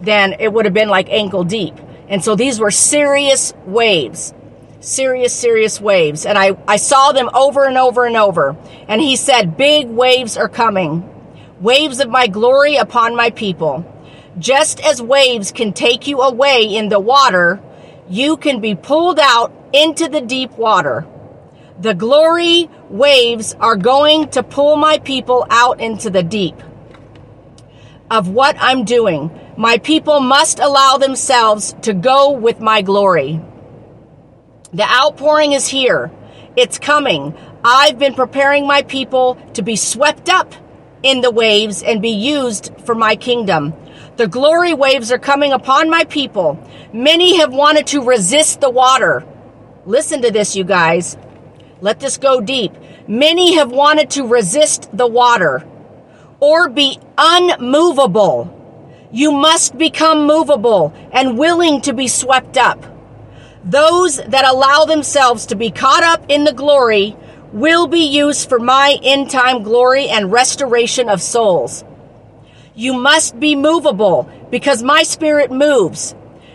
than 0.00 0.34
it 0.40 0.52
would 0.52 0.64
have 0.64 0.74
been 0.74 0.88
like 0.88 1.08
ankle 1.10 1.44
deep. 1.44 1.74
And 2.08 2.24
so 2.24 2.34
these 2.34 2.58
were 2.58 2.72
serious 2.72 3.54
waves, 3.64 4.34
serious, 4.80 5.32
serious 5.32 5.80
waves. 5.80 6.26
And 6.26 6.36
I, 6.36 6.58
I 6.66 6.76
saw 6.76 7.12
them 7.12 7.30
over 7.32 7.64
and 7.66 7.78
over 7.78 8.04
and 8.04 8.16
over. 8.16 8.56
And 8.88 9.00
he 9.00 9.14
said, 9.14 9.56
big 9.56 9.86
waves 9.86 10.36
are 10.36 10.48
coming 10.48 11.08
waves 11.60 12.00
of 12.00 12.10
my 12.10 12.26
glory 12.26 12.74
upon 12.74 13.14
my 13.14 13.30
people. 13.30 13.86
Just 14.36 14.80
as 14.80 15.00
waves 15.00 15.52
can 15.52 15.72
take 15.72 16.08
you 16.08 16.20
away 16.20 16.64
in 16.64 16.88
the 16.88 16.98
water, 16.98 17.62
you 18.08 18.36
can 18.36 18.60
be 18.60 18.74
pulled 18.74 19.20
out 19.20 19.52
into 19.72 20.08
the 20.08 20.20
deep 20.20 20.50
water. 20.58 21.06
The 21.80 21.94
glory 21.94 22.68
waves 22.90 23.54
are 23.58 23.76
going 23.76 24.28
to 24.30 24.42
pull 24.42 24.76
my 24.76 24.98
people 24.98 25.46
out 25.50 25.80
into 25.80 26.10
the 26.10 26.22
deep 26.22 26.56
of 28.10 28.28
what 28.28 28.56
I'm 28.58 28.84
doing. 28.84 29.30
My 29.56 29.78
people 29.78 30.20
must 30.20 30.58
allow 30.58 30.98
themselves 30.98 31.74
to 31.82 31.94
go 31.94 32.32
with 32.32 32.60
my 32.60 32.82
glory. 32.82 33.40
The 34.72 34.84
outpouring 34.84 35.52
is 35.52 35.66
here. 35.66 36.10
It's 36.56 36.78
coming. 36.78 37.34
I've 37.64 37.98
been 37.98 38.14
preparing 38.14 38.66
my 38.66 38.82
people 38.82 39.38
to 39.54 39.62
be 39.62 39.76
swept 39.76 40.28
up 40.28 40.54
in 41.02 41.22
the 41.22 41.30
waves 41.30 41.82
and 41.82 42.02
be 42.02 42.10
used 42.10 42.72
for 42.84 42.94
my 42.94 43.16
kingdom. 43.16 43.72
The 44.16 44.28
glory 44.28 44.74
waves 44.74 45.10
are 45.10 45.18
coming 45.18 45.52
upon 45.52 45.88
my 45.88 46.04
people. 46.04 46.62
Many 46.92 47.38
have 47.38 47.54
wanted 47.54 47.86
to 47.88 48.04
resist 48.04 48.60
the 48.60 48.70
water. 48.70 49.24
Listen 49.86 50.20
to 50.22 50.30
this, 50.30 50.54
you 50.54 50.64
guys. 50.64 51.16
Let 51.82 51.98
this 51.98 52.16
go 52.16 52.40
deep. 52.40 52.72
Many 53.08 53.56
have 53.56 53.72
wanted 53.72 54.10
to 54.10 54.24
resist 54.24 54.88
the 54.96 55.08
water 55.08 55.66
or 56.38 56.68
be 56.68 57.00
unmovable. 57.18 59.08
You 59.10 59.32
must 59.32 59.76
become 59.76 60.24
movable 60.24 60.94
and 61.12 61.36
willing 61.36 61.80
to 61.80 61.92
be 61.92 62.06
swept 62.06 62.56
up. 62.56 62.84
Those 63.64 64.18
that 64.18 64.44
allow 64.44 64.84
themselves 64.84 65.46
to 65.46 65.56
be 65.56 65.72
caught 65.72 66.04
up 66.04 66.24
in 66.28 66.44
the 66.44 66.52
glory 66.52 67.16
will 67.52 67.88
be 67.88 68.06
used 68.06 68.48
for 68.48 68.60
my 68.60 68.96
end 69.02 69.30
time 69.30 69.64
glory 69.64 70.08
and 70.08 70.30
restoration 70.30 71.08
of 71.08 71.20
souls. 71.20 71.84
You 72.76 72.94
must 72.94 73.40
be 73.40 73.56
movable 73.56 74.30
because 74.52 74.84
my 74.84 75.02
spirit 75.02 75.50
moves. 75.50 76.14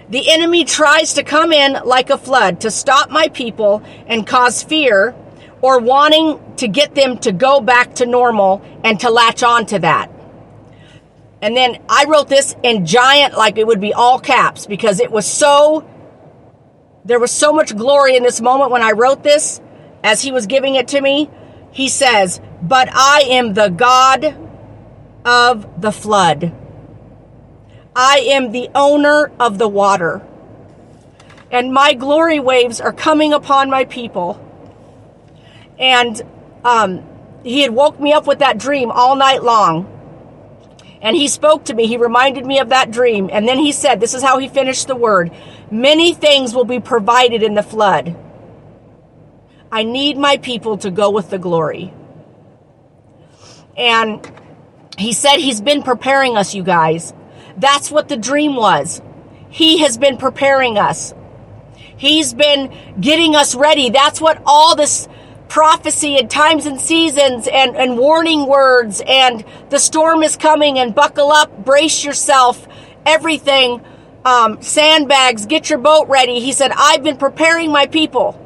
The 0.09 0.31
enemy 0.31 0.63
tries 0.63 1.15
to 1.15 1.23
come 1.23 1.51
in 1.51 1.77
like 1.85 2.09
a 2.09 2.17
flood 2.17 2.61
to 2.61 2.71
stop 2.71 3.09
my 3.09 3.27
people 3.27 3.83
and 4.07 4.25
cause 4.25 4.63
fear 4.63 5.13
or 5.61 5.79
wanting 5.79 6.39
to 6.57 6.67
get 6.67 6.95
them 6.95 7.17
to 7.19 7.31
go 7.31 7.59
back 7.59 7.95
to 7.95 8.05
normal 8.05 8.61
and 8.83 8.99
to 9.01 9.09
latch 9.09 9.43
on 9.43 9.65
to 9.67 9.79
that. 9.79 10.11
And 11.41 11.55
then 11.55 11.81
I 11.89 12.05
wrote 12.05 12.29
this 12.29 12.55
in 12.63 12.85
giant, 12.85 13.37
like 13.37 13.57
it 13.57 13.67
would 13.67 13.81
be 13.81 13.93
all 13.93 14.19
caps 14.19 14.65
because 14.65 14.99
it 14.99 15.11
was 15.11 15.25
so, 15.25 15.87
there 17.05 17.19
was 17.19 17.31
so 17.31 17.53
much 17.53 17.75
glory 17.75 18.15
in 18.15 18.23
this 18.23 18.41
moment 18.41 18.71
when 18.71 18.81
I 18.81 18.91
wrote 18.91 19.23
this 19.23 19.61
as 20.03 20.21
he 20.21 20.31
was 20.31 20.47
giving 20.47 20.75
it 20.75 20.89
to 20.89 21.01
me, 21.01 21.29
he 21.71 21.89
says, 21.89 22.39
But 22.61 22.89
I 22.91 23.23
am 23.27 23.53
the 23.53 23.69
God 23.69 24.35
of 25.25 25.81
the 25.81 25.91
flood. 25.91 26.53
I 27.97 28.19
am 28.29 28.51
the 28.51 28.69
owner 28.75 29.31
of 29.39 29.57
the 29.57 29.67
water. 29.67 30.21
And 31.51 31.73
my 31.73 31.93
glory 31.95 32.39
waves 32.39 32.79
are 32.79 32.93
coming 32.93 33.33
upon 33.33 33.71
my 33.71 33.85
people. 33.85 34.39
And 35.79 36.21
um, 36.63 37.03
he 37.43 37.61
had 37.61 37.71
woke 37.71 37.99
me 37.99 38.13
up 38.13 38.27
with 38.27 38.39
that 38.39 38.59
dream 38.59 38.91
all 38.91 39.15
night 39.15 39.41
long. 39.41 39.91
And 41.01 41.15
he 41.15 41.27
spoke 41.27 41.65
to 41.65 41.73
me. 41.73 41.87
He 41.87 41.97
reminded 41.97 42.45
me 42.45 42.59
of 42.59 42.69
that 42.69 42.91
dream. 42.91 43.31
And 43.31 43.47
then 43.47 43.57
he 43.57 43.71
said, 43.71 43.99
This 43.99 44.13
is 44.13 44.21
how 44.21 44.37
he 44.37 44.47
finished 44.47 44.87
the 44.87 44.95
word 44.95 45.31
Many 45.71 46.13
things 46.13 46.53
will 46.53 46.65
be 46.65 46.79
provided 46.79 47.41
in 47.43 47.55
the 47.55 47.63
flood 47.63 48.15
I 49.71 49.83
need 49.83 50.17
my 50.17 50.37
people 50.37 50.77
to 50.77 50.91
go 50.91 51.11
with 51.11 51.29
the 51.29 51.37
glory. 51.37 51.93
And 53.75 54.31
he 54.97 55.13
said 55.13 55.37
he's 55.37 55.61
been 55.61 55.83
preparing 55.83 56.37
us, 56.37 56.55
you 56.55 56.63
guys. 56.63 57.13
That's 57.57 57.91
what 57.91 58.07
the 58.07 58.17
dream 58.17 58.55
was. 58.55 59.01
He 59.49 59.79
has 59.79 59.97
been 59.97 60.17
preparing 60.17 60.77
us. 60.77 61.13
He's 61.97 62.33
been 62.33 62.73
getting 62.99 63.35
us 63.35 63.55
ready. 63.55 63.89
That's 63.89 64.21
what 64.21 64.41
all 64.45 64.75
this 64.75 65.07
prophecy 65.49 66.17
and 66.17 66.29
times 66.29 66.65
and 66.65 66.79
seasons 66.79 67.47
and, 67.47 67.75
and 67.75 67.97
warning 67.97 68.45
words 68.45 69.01
and 69.07 69.43
the 69.69 69.79
storm 69.79 70.21
is 70.21 70.35
coming 70.35 70.77
and 70.77 70.93
buckle 70.93 71.31
up, 71.31 71.65
brace 71.65 72.03
yourself, 72.03 72.67
everything. 73.05 73.83
Um, 74.25 74.61
sandbags, 74.61 75.45
get 75.45 75.69
your 75.69 75.79
boat 75.79 76.09
ready. 76.09 76.39
He 76.41 76.51
said, 76.51 76.71
I've 76.75 77.01
been 77.01 77.17
preparing 77.17 77.71
my 77.71 77.87
people. 77.87 78.43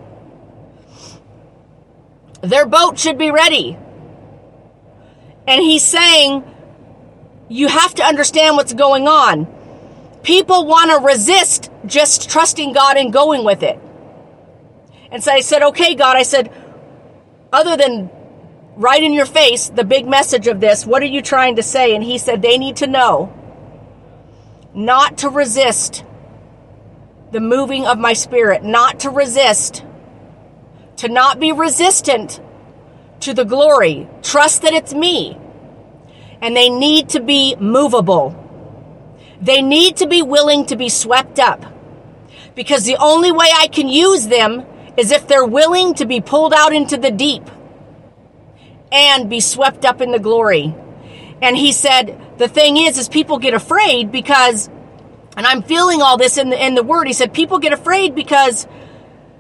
Their 2.41 2.68
boat 2.68 3.00
should 3.00 3.18
be 3.18 3.32
ready. 3.32 3.77
And 5.48 5.62
he's 5.62 5.84
saying, 5.84 6.44
you 7.51 7.67
have 7.67 7.93
to 7.96 8.03
understand 8.03 8.55
what's 8.55 8.74
going 8.74 9.08
on. 9.08 9.46
People 10.24 10.65
want 10.65 10.91
to 10.91 11.05
resist 11.05 11.70
just 11.86 12.29
trusting 12.29 12.74
God 12.74 12.96
and 12.96 13.12
going 13.12 13.43
with 13.43 13.62
it. 13.62 13.77
And 15.12 15.22
so 15.22 15.31
I 15.31 15.41
said, 15.41 15.62
okay, 15.63 15.96
God, 15.96 16.15
I 16.15 16.24
said, 16.24 16.50
other 17.51 17.75
than 17.75 18.10
right 18.77 19.03
in 19.03 19.12
your 19.12 19.25
face, 19.25 19.70
the 19.70 19.84
big 19.84 20.08
message 20.08 20.48
of 20.48 20.62
this, 20.62 20.86
what 20.86 21.01
are 21.01 21.08
you 21.08 21.22
trying 21.22 21.58
to 21.58 21.63
say? 21.63 21.93
And 21.93 22.03
he 22.03 22.17
said, 22.17 22.41
they 22.41 22.58
need 22.58 22.77
to 22.77 22.88
know 22.88 23.34
not 24.74 25.17
to 25.20 25.29
resist 25.29 26.05
the 27.31 27.41
moving 27.41 27.86
of 27.86 28.00
my 28.00 28.13
spirit, 28.13 28.63
not 28.63 29.01
to 29.01 29.10
resist 29.10 29.84
to 30.98 31.10
not 31.10 31.39
be 31.39 31.51
resistant 31.51 32.39
to 33.20 33.34
the 33.34 33.43
glory. 33.43 34.08
Trust 34.22 34.62
that 34.62 34.74
it's 34.74 34.93
me. 34.93 35.36
And 36.41 36.55
they 36.55 36.69
need 36.69 37.10
to 37.10 37.19
be 37.19 37.55
movable. 37.55 38.38
They 39.41 39.62
need 39.62 39.98
to 39.98 40.07
be 40.07 40.21
willing 40.21 40.65
to 40.67 40.75
be 40.75 40.89
swept 40.89 41.39
up. 41.39 41.65
Because 42.55 42.83
the 42.83 42.98
only 42.98 43.31
way 43.31 43.48
I 43.55 43.67
can 43.67 43.88
use 43.88 44.27
them 44.27 44.65
is 44.98 45.12
if 45.12 45.27
they're 45.27 45.45
willing 45.45 45.93
to 45.95 46.05
be 46.05 46.19
pulled 46.21 46.53
out 46.53 46.74
into 46.74 46.98
the 46.98 47.12
deep 47.12 47.43
and 48.91 49.29
be 49.29 49.39
swept 49.39 49.86
up 49.86 50.01
in 50.01 50.12
the 50.12 50.19
glory. 50.19 50.75
And 51.41 51.55
he 51.55 51.71
said, 51.71 52.19
the 52.38 52.48
thing 52.48 52.77
is, 52.77 52.98
is 52.98 53.07
people 53.07 53.39
get 53.39 53.53
afraid 53.53 54.12
because, 54.12 54.67
and 55.38 55.48
I'm 55.48 55.63
feeling 55.63 56.01
all 56.01 56.17
this 56.17 56.38
in 56.38 56.50
the, 56.50 56.65
in 56.65 56.75
the 56.75 56.83
word. 56.83 57.07
He 57.07 57.13
said, 57.13 57.33
people 57.33 57.60
get 57.60 57.74
afraid 57.74 58.13
because 58.15 58.67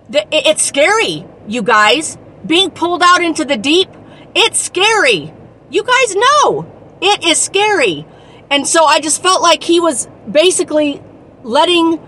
the, 0.09 0.25
it's 0.31 0.63
scary, 0.63 1.25
you 1.47 1.61
guys. 1.61 2.17
Being 2.45 2.71
pulled 2.71 3.03
out 3.03 3.21
into 3.21 3.45
the 3.45 3.57
deep, 3.57 3.89
it's 4.33 4.59
scary. 4.59 5.31
You 5.69 5.83
guys 5.83 6.15
know 6.15 6.80
it 7.01 7.25
is 7.25 7.39
scary. 7.39 8.05
And 8.49 8.67
so 8.67 8.85
I 8.85 8.99
just 8.99 9.21
felt 9.21 9.41
like 9.41 9.63
he 9.63 9.79
was 9.79 10.07
basically 10.29 11.01
letting 11.43 11.99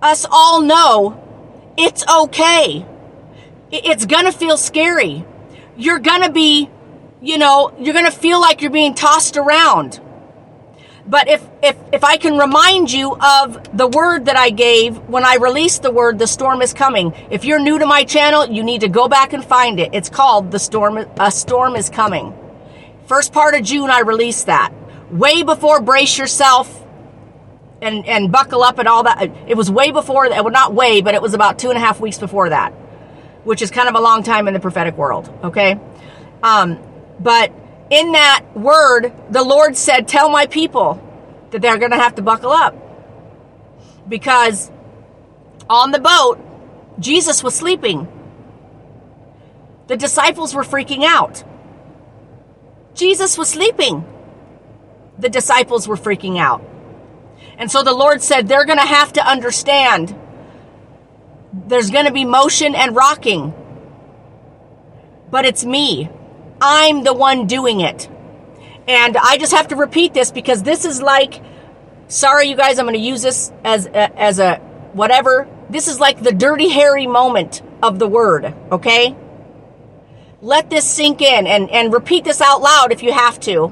us 0.00 0.26
all 0.30 0.62
know 0.62 1.72
it's 1.76 2.06
okay. 2.06 2.86
It's 3.70 4.06
gonna 4.06 4.32
feel 4.32 4.56
scary. 4.56 5.24
You're 5.76 5.98
gonna 5.98 6.30
be, 6.30 6.70
you 7.20 7.38
know, 7.38 7.74
you're 7.78 7.94
gonna 7.94 8.10
feel 8.10 8.40
like 8.40 8.62
you're 8.62 8.70
being 8.70 8.94
tossed 8.94 9.36
around. 9.36 10.00
But 11.06 11.28
if, 11.28 11.44
if, 11.62 11.76
if 11.92 12.04
I 12.04 12.16
can 12.16 12.38
remind 12.38 12.92
you 12.92 13.16
of 13.16 13.76
the 13.76 13.88
word 13.88 14.26
that 14.26 14.36
I 14.36 14.50
gave 14.50 14.98
when 15.08 15.24
I 15.24 15.36
released 15.36 15.82
the 15.82 15.90
word, 15.90 16.18
the 16.18 16.26
storm 16.26 16.62
is 16.62 16.72
coming. 16.72 17.12
If 17.30 17.44
you're 17.44 17.58
new 17.58 17.78
to 17.78 17.86
my 17.86 18.04
channel, 18.04 18.46
you 18.46 18.62
need 18.62 18.82
to 18.82 18.88
go 18.88 19.08
back 19.08 19.32
and 19.32 19.44
find 19.44 19.80
it. 19.80 19.90
It's 19.92 20.08
called 20.08 20.52
the 20.52 20.58
storm, 20.58 20.98
a 21.18 21.30
storm 21.32 21.74
is 21.74 21.90
coming. 21.90 22.32
First 23.10 23.32
part 23.32 23.56
of 23.56 23.64
June, 23.64 23.90
I 23.90 24.02
released 24.02 24.46
that. 24.46 24.72
Way 25.10 25.42
before 25.42 25.80
brace 25.80 26.16
yourself 26.16 26.86
and, 27.82 28.06
and 28.06 28.30
buckle 28.30 28.62
up 28.62 28.78
and 28.78 28.86
all 28.86 29.02
that. 29.02 29.32
It 29.48 29.56
was 29.56 29.68
way 29.68 29.90
before 29.90 30.28
that. 30.28 30.44
Well, 30.44 30.52
not 30.52 30.74
way, 30.74 31.00
but 31.00 31.16
it 31.16 31.20
was 31.20 31.34
about 31.34 31.58
two 31.58 31.70
and 31.70 31.76
a 31.76 31.80
half 31.80 31.98
weeks 31.98 32.18
before 32.18 32.50
that, 32.50 32.70
which 33.42 33.62
is 33.62 33.72
kind 33.72 33.88
of 33.88 33.96
a 33.96 34.00
long 34.00 34.22
time 34.22 34.46
in 34.46 34.54
the 34.54 34.60
prophetic 34.60 34.96
world. 34.96 35.28
Okay. 35.42 35.76
Um, 36.44 36.78
but 37.18 37.52
in 37.90 38.12
that 38.12 38.44
word, 38.54 39.12
the 39.28 39.42
Lord 39.42 39.76
said, 39.76 40.06
Tell 40.06 40.28
my 40.28 40.46
people 40.46 41.02
that 41.50 41.60
they're 41.60 41.78
going 41.78 41.90
to 41.90 41.98
have 41.98 42.14
to 42.14 42.22
buckle 42.22 42.52
up. 42.52 42.76
Because 44.08 44.70
on 45.68 45.90
the 45.90 45.98
boat, 45.98 46.38
Jesus 47.00 47.42
was 47.42 47.56
sleeping. 47.56 48.06
The 49.88 49.96
disciples 49.96 50.54
were 50.54 50.62
freaking 50.62 51.02
out. 51.02 51.42
Jesus 52.94 53.38
was 53.38 53.48
sleeping. 53.48 54.04
The 55.18 55.28
disciples 55.28 55.86
were 55.86 55.96
freaking 55.96 56.38
out. 56.38 56.62
And 57.58 57.70
so 57.70 57.82
the 57.82 57.92
Lord 57.92 58.22
said, 58.22 58.48
They're 58.48 58.64
going 58.64 58.78
to 58.78 58.86
have 58.86 59.12
to 59.14 59.26
understand 59.26 60.14
there's 61.52 61.90
going 61.90 62.06
to 62.06 62.12
be 62.12 62.24
motion 62.24 62.74
and 62.74 62.94
rocking. 62.94 63.52
But 65.30 65.44
it's 65.44 65.64
me. 65.64 66.08
I'm 66.60 67.02
the 67.02 67.14
one 67.14 67.46
doing 67.46 67.80
it. 67.80 68.08
And 68.86 69.16
I 69.16 69.36
just 69.36 69.52
have 69.52 69.68
to 69.68 69.76
repeat 69.76 70.14
this 70.14 70.30
because 70.30 70.62
this 70.62 70.84
is 70.84 71.00
like, 71.00 71.42
sorry, 72.08 72.48
you 72.48 72.56
guys, 72.56 72.78
I'm 72.78 72.86
going 72.86 72.98
to 72.98 73.00
use 73.00 73.22
this 73.22 73.52
as 73.64 73.86
a, 73.86 74.18
as 74.18 74.38
a 74.38 74.56
whatever. 74.92 75.48
This 75.70 75.88
is 75.88 76.00
like 76.00 76.22
the 76.22 76.32
Dirty 76.32 76.68
Harry 76.68 77.06
moment 77.06 77.62
of 77.82 77.98
the 77.98 78.08
word, 78.08 78.52
okay? 78.72 79.16
Let 80.42 80.70
this 80.70 80.84
sink 80.88 81.20
in 81.20 81.46
and, 81.46 81.70
and 81.70 81.92
repeat 81.92 82.24
this 82.24 82.40
out 82.40 82.62
loud 82.62 82.92
if 82.92 83.02
you 83.02 83.12
have 83.12 83.38
to. 83.40 83.68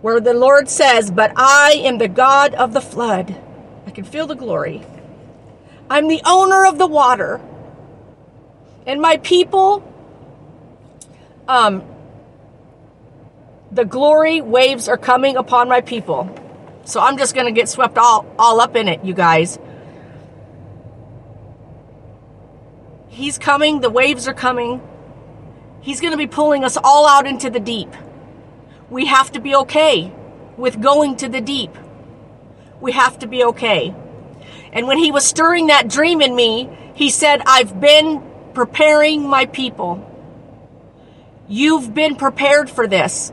Where 0.00 0.20
the 0.20 0.34
Lord 0.34 0.68
says, 0.68 1.10
But 1.10 1.32
I 1.36 1.72
am 1.84 1.98
the 1.98 2.08
God 2.08 2.54
of 2.54 2.72
the 2.72 2.80
flood. 2.80 3.34
I 3.86 3.90
can 3.90 4.04
feel 4.04 4.26
the 4.26 4.34
glory. 4.34 4.82
I'm 5.90 6.08
the 6.08 6.22
owner 6.24 6.66
of 6.66 6.78
the 6.78 6.86
water. 6.86 7.40
And 8.86 9.00
my 9.00 9.18
people 9.18 9.82
um, 11.48 11.84
the 13.70 13.84
glory 13.84 14.40
waves 14.40 14.88
are 14.88 14.96
coming 14.96 15.36
upon 15.36 15.68
my 15.68 15.80
people. 15.80 16.30
So 16.84 17.00
I'm 17.00 17.18
just 17.18 17.34
going 17.34 17.46
to 17.46 17.52
get 17.52 17.68
swept 17.68 17.98
all, 17.98 18.26
all 18.38 18.60
up 18.60 18.76
in 18.76 18.88
it, 18.88 19.04
you 19.04 19.14
guys. 19.14 19.58
He's 23.14 23.38
coming. 23.38 23.80
The 23.80 23.90
waves 23.90 24.26
are 24.26 24.34
coming. 24.34 24.82
He's 25.80 26.00
going 26.00 26.10
to 26.10 26.18
be 26.18 26.26
pulling 26.26 26.64
us 26.64 26.76
all 26.82 27.06
out 27.06 27.28
into 27.28 27.48
the 27.48 27.60
deep. 27.60 27.94
We 28.90 29.06
have 29.06 29.30
to 29.32 29.40
be 29.40 29.54
okay 29.54 30.12
with 30.56 30.82
going 30.82 31.14
to 31.18 31.28
the 31.28 31.40
deep. 31.40 31.70
We 32.80 32.90
have 32.90 33.20
to 33.20 33.28
be 33.28 33.44
okay. 33.44 33.94
And 34.72 34.88
when 34.88 34.98
he 34.98 35.12
was 35.12 35.24
stirring 35.24 35.68
that 35.68 35.86
dream 35.86 36.20
in 36.20 36.34
me, 36.34 36.68
he 36.94 37.08
said, 37.08 37.40
I've 37.46 37.80
been 37.80 38.20
preparing 38.52 39.28
my 39.28 39.46
people. 39.46 40.10
You've 41.46 41.94
been 41.94 42.16
prepared 42.16 42.68
for 42.68 42.88
this. 42.88 43.32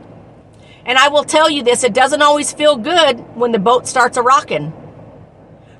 And 0.84 0.96
I 0.96 1.08
will 1.08 1.24
tell 1.24 1.50
you 1.50 1.64
this, 1.64 1.82
it 1.82 1.92
doesn't 1.92 2.22
always 2.22 2.52
feel 2.52 2.76
good 2.76 3.18
when 3.34 3.50
the 3.50 3.58
boat 3.58 3.88
starts 3.88 4.16
a 4.16 4.22
rocking. 4.22 4.72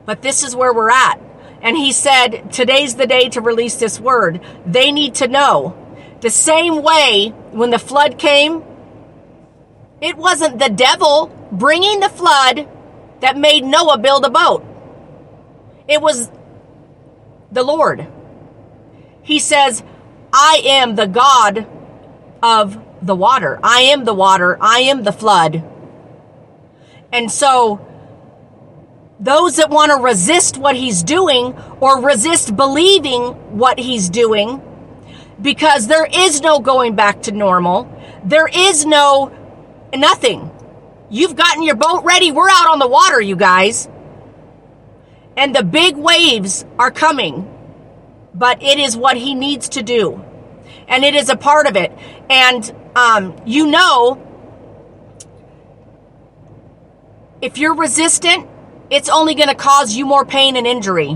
But 0.06 0.22
this 0.22 0.42
is 0.42 0.56
where 0.56 0.74
we're 0.74 0.90
at. 0.90 1.20
And 1.62 1.76
he 1.76 1.92
said, 1.92 2.52
today's 2.52 2.96
the 2.96 3.06
day 3.06 3.28
to 3.30 3.40
release 3.40 3.76
this 3.76 4.00
word. 4.00 4.40
They 4.66 4.90
need 4.90 5.14
to 5.16 5.28
know. 5.28 5.78
The 6.20 6.30
same 6.30 6.82
way 6.82 7.28
when 7.52 7.70
the 7.70 7.78
flood 7.78 8.18
came, 8.18 8.64
it 10.00 10.16
wasn't 10.16 10.58
the 10.58 10.68
devil 10.68 11.26
bringing 11.52 12.00
the 12.00 12.08
flood 12.08 12.68
that 13.20 13.36
made 13.36 13.64
Noah 13.64 13.98
build 13.98 14.24
a 14.24 14.30
boat. 14.30 14.64
It 15.86 16.02
was 16.02 16.30
the 17.52 17.62
Lord. 17.62 18.08
He 19.22 19.38
says, 19.38 19.84
I 20.32 20.62
am 20.64 20.96
the 20.96 21.06
God 21.06 21.66
of 22.42 22.82
the 23.02 23.14
water. 23.14 23.60
I 23.62 23.82
am 23.82 24.04
the 24.04 24.14
water. 24.14 24.58
I 24.60 24.80
am 24.80 25.04
the 25.04 25.12
flood. 25.12 25.62
And 27.12 27.30
so, 27.30 27.86
those 29.22 29.56
that 29.56 29.70
want 29.70 29.90
to 29.92 30.02
resist 30.02 30.58
what 30.58 30.76
he's 30.76 31.02
doing 31.02 31.54
or 31.80 32.02
resist 32.02 32.54
believing 32.56 33.56
what 33.56 33.78
he's 33.78 34.10
doing, 34.10 34.60
because 35.40 35.86
there 35.86 36.06
is 36.06 36.40
no 36.40 36.58
going 36.58 36.94
back 36.94 37.22
to 37.22 37.32
normal, 37.32 37.90
there 38.24 38.48
is 38.48 38.84
no 38.84 39.32
nothing. 39.94 40.50
You've 41.08 41.36
gotten 41.36 41.62
your 41.62 41.76
boat 41.76 42.04
ready. 42.04 42.32
We're 42.32 42.48
out 42.48 42.68
on 42.70 42.78
the 42.78 42.88
water, 42.88 43.20
you 43.20 43.36
guys. 43.36 43.88
And 45.36 45.54
the 45.54 45.62
big 45.62 45.96
waves 45.96 46.64
are 46.78 46.90
coming, 46.90 47.48
but 48.34 48.62
it 48.62 48.78
is 48.78 48.96
what 48.96 49.16
he 49.16 49.34
needs 49.34 49.70
to 49.70 49.82
do 49.82 50.24
and 50.88 51.04
it 51.04 51.14
is 51.14 51.28
a 51.28 51.36
part 51.36 51.66
of 51.66 51.76
it. 51.76 51.92
And 52.28 52.70
um, 52.94 53.34
you 53.46 53.66
know, 53.66 54.20
if 57.40 57.58
you're 57.58 57.74
resistant, 57.74 58.48
it's 58.92 59.08
only 59.08 59.34
going 59.34 59.48
to 59.48 59.54
cause 59.54 59.96
you 59.96 60.04
more 60.04 60.26
pain 60.26 60.54
and 60.54 60.66
injury. 60.66 61.12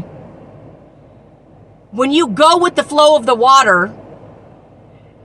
When 1.90 2.10
you 2.10 2.28
go 2.28 2.56
with 2.56 2.74
the 2.74 2.82
flow 2.82 3.16
of 3.16 3.26
the 3.26 3.34
water, 3.34 3.94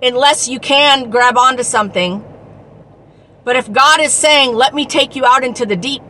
unless 0.03 0.49
you 0.49 0.59
can 0.59 1.09
grab 1.09 1.37
onto 1.37 1.63
something, 1.63 2.25
but 3.45 3.55
if 3.55 3.71
God 3.71 4.01
is 4.01 4.11
saying, 4.11 4.53
let 4.53 4.73
me 4.73 4.85
take 4.85 5.15
you 5.15 5.25
out 5.25 5.45
into 5.45 5.65
the 5.65 5.77
deep 5.77 6.01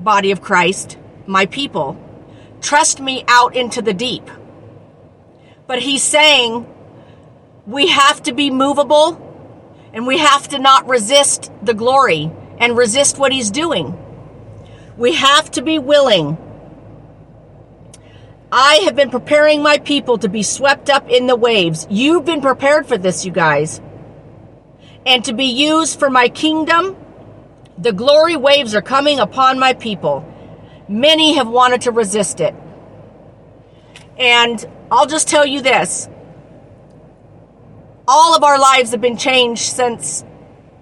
body 0.00 0.30
of 0.30 0.40
Christ, 0.40 0.96
my 1.26 1.44
people, 1.44 1.98
trust 2.62 2.98
me 2.98 3.22
out 3.28 3.54
into 3.54 3.82
the 3.82 3.92
deep. 3.92 4.28
But 5.66 5.80
he's 5.80 6.02
saying, 6.02 6.66
we 7.66 7.88
have 7.88 8.22
to 8.22 8.32
be 8.32 8.50
movable 8.50 9.20
and 9.92 10.06
we 10.06 10.16
have 10.16 10.48
to 10.48 10.58
not 10.58 10.88
resist 10.88 11.52
the 11.62 11.74
glory 11.74 12.30
and 12.58 12.74
resist 12.74 13.18
what 13.18 13.32
he's 13.32 13.50
doing. 13.50 13.98
We 14.96 15.14
have 15.14 15.50
to 15.52 15.62
be 15.62 15.78
willing. 15.78 16.38
I 18.52 18.82
have 18.84 18.94
been 18.94 19.10
preparing 19.10 19.62
my 19.62 19.78
people 19.78 20.18
to 20.18 20.28
be 20.28 20.42
swept 20.44 20.88
up 20.88 21.08
in 21.08 21.26
the 21.26 21.34
waves. 21.34 21.86
You've 21.90 22.24
been 22.24 22.40
prepared 22.40 22.86
for 22.86 22.96
this, 22.96 23.24
you 23.24 23.32
guys. 23.32 23.80
And 25.04 25.24
to 25.24 25.32
be 25.32 25.46
used 25.46 25.98
for 25.98 26.08
my 26.08 26.28
kingdom. 26.28 26.96
The 27.76 27.92
glory 27.92 28.36
waves 28.36 28.74
are 28.76 28.82
coming 28.82 29.18
upon 29.18 29.58
my 29.58 29.72
people. 29.72 30.24
Many 30.88 31.34
have 31.34 31.48
wanted 31.48 31.82
to 31.82 31.90
resist 31.90 32.40
it. 32.40 32.54
And 34.16 34.64
I'll 34.92 35.06
just 35.06 35.26
tell 35.26 35.44
you 35.44 35.60
this 35.60 36.08
all 38.06 38.36
of 38.36 38.44
our 38.44 38.58
lives 38.58 38.90
have 38.90 39.00
been 39.00 39.16
changed 39.16 39.62
since 39.62 40.24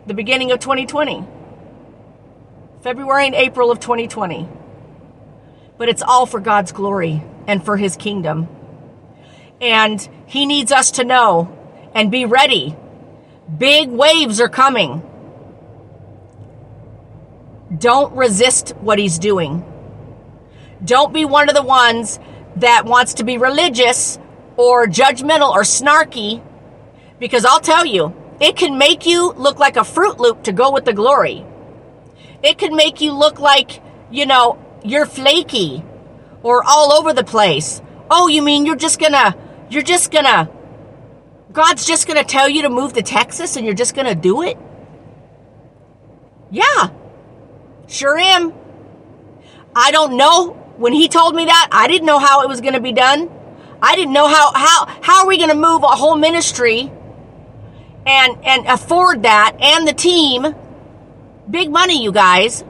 the 0.07 0.15
beginning 0.15 0.51
of 0.51 0.59
2020. 0.59 1.25
February 2.83 3.27
and 3.27 3.35
April 3.37 3.71
of 3.71 3.79
2020. 3.79 4.49
But 5.79 5.89
it's 5.89 6.03
all 6.03 6.27
for 6.27 6.41
God's 6.41 6.73
glory 6.73 7.23
and 7.47 7.65
for 7.65 7.77
His 7.77 7.97
kingdom. 7.97 8.49
And 9.61 10.07
He 10.27 10.47
needs 10.47 10.73
us 10.73 10.91
to 10.93 11.05
know 11.05 11.57
and 11.95 12.11
be 12.11 12.25
ready. 12.25 12.75
Big 13.57 13.89
waves 13.89 14.41
are 14.41 14.49
coming. 14.49 15.01
Don't 17.79 18.15
resist 18.17 18.71
what 18.81 18.99
He's 18.99 19.21
doing. 19.21 19.65
Don't 20.85 21.15
be 21.15 21.25
one 21.25 21.49
of 21.49 21.55
the 21.55 21.63
ones 21.63 22.19
that 22.57 22.85
wants 22.85 23.15
to 23.15 23.25
be 23.25 23.39
religious 23.39 24.19
or 24.57 24.87
judgmental 24.87 25.51
or 25.51 25.63
snarky 25.63 26.43
because 27.21 27.45
I'll 27.45 27.61
tell 27.61 27.87
you, 27.87 28.13
it 28.41 28.57
can 28.57 28.77
make 28.77 29.07
you 29.07 29.33
look 29.35 29.61
like 29.61 29.77
a 29.77 29.85
Fruit 29.85 30.19
Loop 30.19 30.43
to 30.43 30.53
go 30.53 30.73
with 30.73 30.85
the 30.85 30.93
glory. 30.93 31.47
It 32.43 32.59
can 32.59 32.75
make 32.75 33.01
you 33.01 33.13
look 33.13 33.39
like, 33.39 33.83
you 34.11 34.27
know, 34.27 34.59
you're 34.85 35.07
flaky 35.07 35.85
or 36.43 36.63
all 36.65 36.93
over 36.93 37.13
the 37.13 37.25
place. 37.25 37.81
Oh, 38.11 38.29
you 38.29 38.43
mean 38.43 38.67
you're 38.67 38.77
just 38.77 38.99
gonna, 38.99 39.37
you're 39.71 39.83
just 39.83 40.11
gonna, 40.11 40.51
God's 41.53 41.87
just 41.87 42.07
gonna 42.07 42.25
tell 42.25 42.49
you 42.49 42.63
to 42.63 42.69
move 42.69 42.95
to 42.95 43.03
Texas 43.03 43.57
and 43.57 43.65
you're 43.65 43.75
just 43.75 43.95
gonna 43.95 44.15
do 44.15 44.43
it? 44.43 44.59
Yeah, 46.51 46.91
sure 47.87 48.19
am. 48.19 48.53
I 49.75 49.91
don't 49.91 50.17
know. 50.17 50.59
When 50.77 50.93
he 50.93 51.09
told 51.09 51.35
me 51.35 51.45
that, 51.45 51.69
I 51.71 51.87
didn't 51.87 52.07
know 52.07 52.19
how 52.19 52.43
it 52.43 52.49
was 52.49 52.61
gonna 52.61 52.81
be 52.81 52.93
done. 52.93 53.31
I 53.81 53.97
didn't 53.97 54.13
know 54.13 54.27
how, 54.27 54.53
how, 54.53 54.87
how 55.01 55.23
are 55.23 55.29
we 55.29 55.39
gonna 55.39 55.55
move 55.55 55.83
a 55.83 55.89
whole 55.89 56.17
ministry 56.17 56.91
and, 58.05 58.45
and 58.45 58.67
afford 58.67 59.23
that 59.23 59.57
and 59.61 59.87
the 59.87 59.93
team. 59.93 60.55
Big 61.51 61.71
money, 61.71 62.03
you 62.03 62.13
guys. 62.13 62.65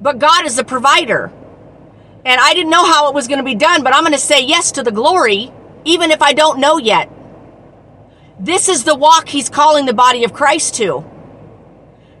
But 0.00 0.18
God 0.18 0.44
is 0.44 0.56
the 0.56 0.64
provider. 0.64 1.32
And 2.24 2.40
I 2.40 2.54
didn't 2.54 2.70
know 2.70 2.84
how 2.84 3.08
it 3.08 3.14
was 3.14 3.28
going 3.28 3.38
to 3.38 3.44
be 3.44 3.54
done, 3.54 3.82
but 3.82 3.94
I'm 3.94 4.02
going 4.02 4.12
to 4.12 4.18
say 4.18 4.44
yes 4.44 4.72
to 4.72 4.82
the 4.82 4.90
glory, 4.90 5.52
even 5.84 6.10
if 6.10 6.22
I 6.22 6.32
don't 6.32 6.58
know 6.58 6.78
yet. 6.78 7.10
This 8.38 8.68
is 8.68 8.84
the 8.84 8.94
walk 8.94 9.28
he's 9.28 9.48
calling 9.48 9.86
the 9.86 9.94
body 9.94 10.24
of 10.24 10.32
Christ 10.32 10.74
to. 10.76 11.04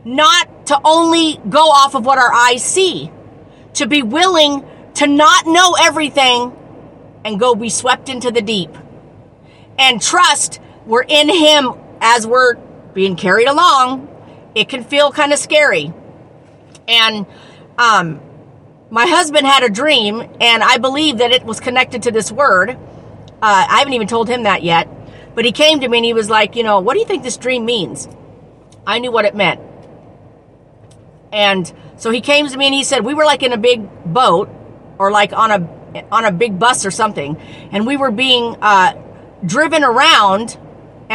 Not 0.04 0.66
to 0.66 0.80
only 0.84 1.40
go 1.48 1.70
off 1.70 1.94
of 1.94 2.06
what 2.06 2.18
our 2.18 2.32
eyes 2.32 2.62
see, 2.62 3.10
to 3.74 3.86
be 3.86 4.02
willing 4.02 4.64
to 4.94 5.06
not 5.06 5.46
know 5.46 5.74
everything 5.80 6.56
and 7.24 7.40
go 7.40 7.54
be 7.54 7.68
swept 7.68 8.08
into 8.08 8.30
the 8.30 8.42
deep. 8.42 8.70
And 9.78 10.00
trust 10.00 10.60
we're 10.86 11.02
in 11.02 11.28
him 11.28 11.72
as 12.00 12.26
we're 12.26 12.54
being 12.94 13.16
carried 13.16 13.48
along. 13.48 14.08
It 14.54 14.68
can 14.68 14.84
feel 14.84 15.10
kind 15.10 15.32
of 15.32 15.38
scary. 15.38 15.92
And 16.86 17.26
um, 17.76 18.20
my 18.90 19.06
husband 19.06 19.46
had 19.46 19.64
a 19.64 19.68
dream, 19.68 20.20
and 20.40 20.62
I 20.62 20.78
believe 20.78 21.18
that 21.18 21.32
it 21.32 21.44
was 21.44 21.60
connected 21.60 22.04
to 22.04 22.12
this 22.12 22.30
word. 22.30 22.70
Uh, 22.70 22.76
I 23.42 23.78
haven't 23.78 23.94
even 23.94 24.06
told 24.06 24.28
him 24.28 24.44
that 24.44 24.62
yet. 24.62 24.88
But 25.34 25.44
he 25.44 25.52
came 25.52 25.80
to 25.80 25.88
me 25.88 25.98
and 25.98 26.04
he 26.04 26.14
was 26.14 26.30
like, 26.30 26.54
you 26.54 26.62
know, 26.62 26.78
what 26.80 26.94
do 26.94 27.00
you 27.00 27.06
think 27.06 27.24
this 27.24 27.36
dream 27.36 27.64
means? 27.64 28.08
I 28.86 29.00
knew 29.00 29.10
what 29.10 29.24
it 29.24 29.34
meant. 29.34 29.60
And 31.32 31.70
so 31.96 32.10
he 32.10 32.20
came 32.20 32.46
to 32.46 32.56
me 32.56 32.66
and 32.66 32.74
he 32.74 32.84
said, 32.84 33.04
we 33.04 33.14
were 33.14 33.24
like 33.24 33.42
in 33.42 33.52
a 33.52 33.56
big 33.56 33.88
boat 34.04 34.48
or 34.98 35.10
like 35.10 35.32
on 35.32 35.50
a, 35.50 36.04
on 36.12 36.24
a 36.24 36.30
big 36.30 36.58
bus 36.60 36.86
or 36.86 36.92
something. 36.92 37.36
And 37.72 37.86
we 37.86 37.96
were 37.96 38.12
being, 38.12 38.56
uh, 38.62 38.94
driven 39.44 39.82
around 39.82 40.56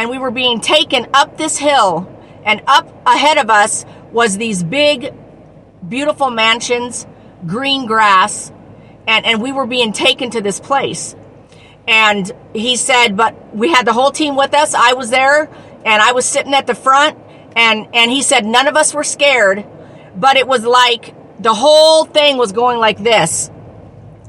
and 0.00 0.08
we 0.08 0.16
were 0.16 0.30
being 0.30 0.60
taken 0.60 1.06
up 1.12 1.36
this 1.36 1.58
hill 1.58 2.10
and 2.42 2.62
up 2.66 2.88
ahead 3.06 3.36
of 3.36 3.50
us 3.50 3.84
was 4.12 4.38
these 4.38 4.64
big 4.64 5.12
beautiful 5.86 6.30
mansions, 6.30 7.06
green 7.46 7.84
grass, 7.84 8.50
and, 9.06 9.26
and 9.26 9.42
we 9.42 9.52
were 9.52 9.66
being 9.66 9.92
taken 9.92 10.30
to 10.30 10.40
this 10.40 10.58
place. 10.58 11.14
And 11.86 12.32
he 12.54 12.76
said, 12.76 13.14
but 13.14 13.54
we 13.54 13.68
had 13.68 13.86
the 13.86 13.92
whole 13.92 14.10
team 14.10 14.36
with 14.36 14.54
us. 14.54 14.72
I 14.72 14.94
was 14.94 15.10
there 15.10 15.50
and 15.84 16.02
I 16.02 16.12
was 16.12 16.24
sitting 16.24 16.54
at 16.54 16.66
the 16.66 16.74
front 16.74 17.18
and, 17.54 17.88
and 17.92 18.10
he 18.10 18.22
said, 18.22 18.46
none 18.46 18.68
of 18.68 18.76
us 18.76 18.94
were 18.94 19.04
scared, 19.04 19.66
but 20.16 20.38
it 20.38 20.48
was 20.48 20.64
like 20.64 21.14
the 21.42 21.52
whole 21.52 22.06
thing 22.06 22.38
was 22.38 22.52
going 22.52 22.78
like 22.78 22.96
this. 23.02 23.50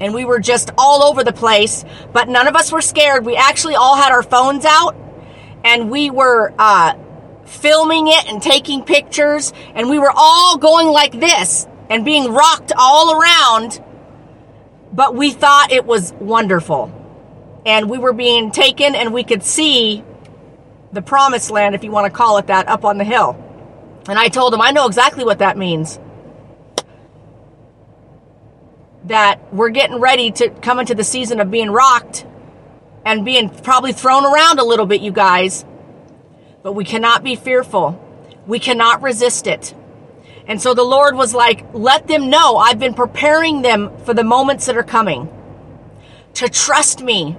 And 0.01 0.13
we 0.13 0.25
were 0.25 0.39
just 0.39 0.69
all 0.77 1.05
over 1.05 1.23
the 1.23 1.31
place, 1.31 1.85
but 2.11 2.27
none 2.27 2.49
of 2.49 2.57
us 2.57 2.73
were 2.73 2.81
scared. 2.81 3.25
We 3.25 3.37
actually 3.37 3.75
all 3.75 3.95
had 3.95 4.11
our 4.11 4.23
phones 4.23 4.65
out 4.65 4.97
and 5.63 5.89
we 5.89 6.09
were, 6.09 6.53
uh, 6.57 6.93
filming 7.51 8.07
it 8.07 8.29
and 8.29 8.41
taking 8.41 8.83
pictures, 8.83 9.51
and 9.75 9.89
we 9.89 9.99
were 9.99 10.11
all 10.15 10.57
going 10.57 10.87
like 10.87 11.11
this 11.11 11.67
and 11.89 12.05
being 12.05 12.31
rocked 12.31 12.71
all 12.77 13.19
around. 13.19 13.83
But 14.93 15.15
we 15.15 15.31
thought 15.31 15.71
it 15.71 15.85
was 15.85 16.13
wonderful. 16.13 16.97
And 17.65 17.89
we 17.89 17.97
were 17.97 18.13
being 18.13 18.51
taken, 18.51 18.95
and 18.95 19.13
we 19.13 19.23
could 19.23 19.43
see 19.43 20.03
the 20.91 21.01
promised 21.01 21.51
land, 21.51 21.75
if 21.75 21.83
you 21.83 21.91
want 21.91 22.11
to 22.11 22.17
call 22.17 22.37
it 22.37 22.47
that, 22.47 22.67
up 22.67 22.85
on 22.85 22.97
the 22.97 23.03
hill. 23.03 23.37
And 24.07 24.17
I 24.17 24.29
told 24.29 24.53
him, 24.53 24.61
I 24.61 24.71
know 24.71 24.87
exactly 24.87 25.23
what 25.23 25.39
that 25.39 25.57
means. 25.57 25.99
That 29.05 29.53
we're 29.53 29.69
getting 29.69 29.99
ready 29.99 30.31
to 30.31 30.49
come 30.49 30.79
into 30.79 30.95
the 30.95 31.03
season 31.03 31.39
of 31.39 31.51
being 31.51 31.69
rocked 31.69 32.25
and 33.05 33.25
being 33.25 33.49
probably 33.49 33.93
thrown 33.93 34.25
around 34.25 34.59
a 34.59 34.63
little 34.63 34.85
bit, 34.85 35.01
you 35.01 35.11
guys. 35.11 35.65
But 36.63 36.73
we 36.73 36.85
cannot 36.85 37.23
be 37.23 37.35
fearful. 37.35 37.99
We 38.45 38.59
cannot 38.59 39.01
resist 39.01 39.47
it. 39.47 39.73
And 40.47 40.61
so 40.61 40.73
the 40.73 40.83
Lord 40.83 41.15
was 41.15 41.33
like, 41.33 41.65
let 41.73 42.07
them 42.07 42.29
know 42.29 42.57
I've 42.57 42.79
been 42.79 42.93
preparing 42.93 43.61
them 43.61 43.95
for 43.99 44.13
the 44.13 44.23
moments 44.23 44.65
that 44.65 44.77
are 44.77 44.83
coming 44.83 45.29
to 46.35 46.49
trust 46.49 47.01
me. 47.01 47.37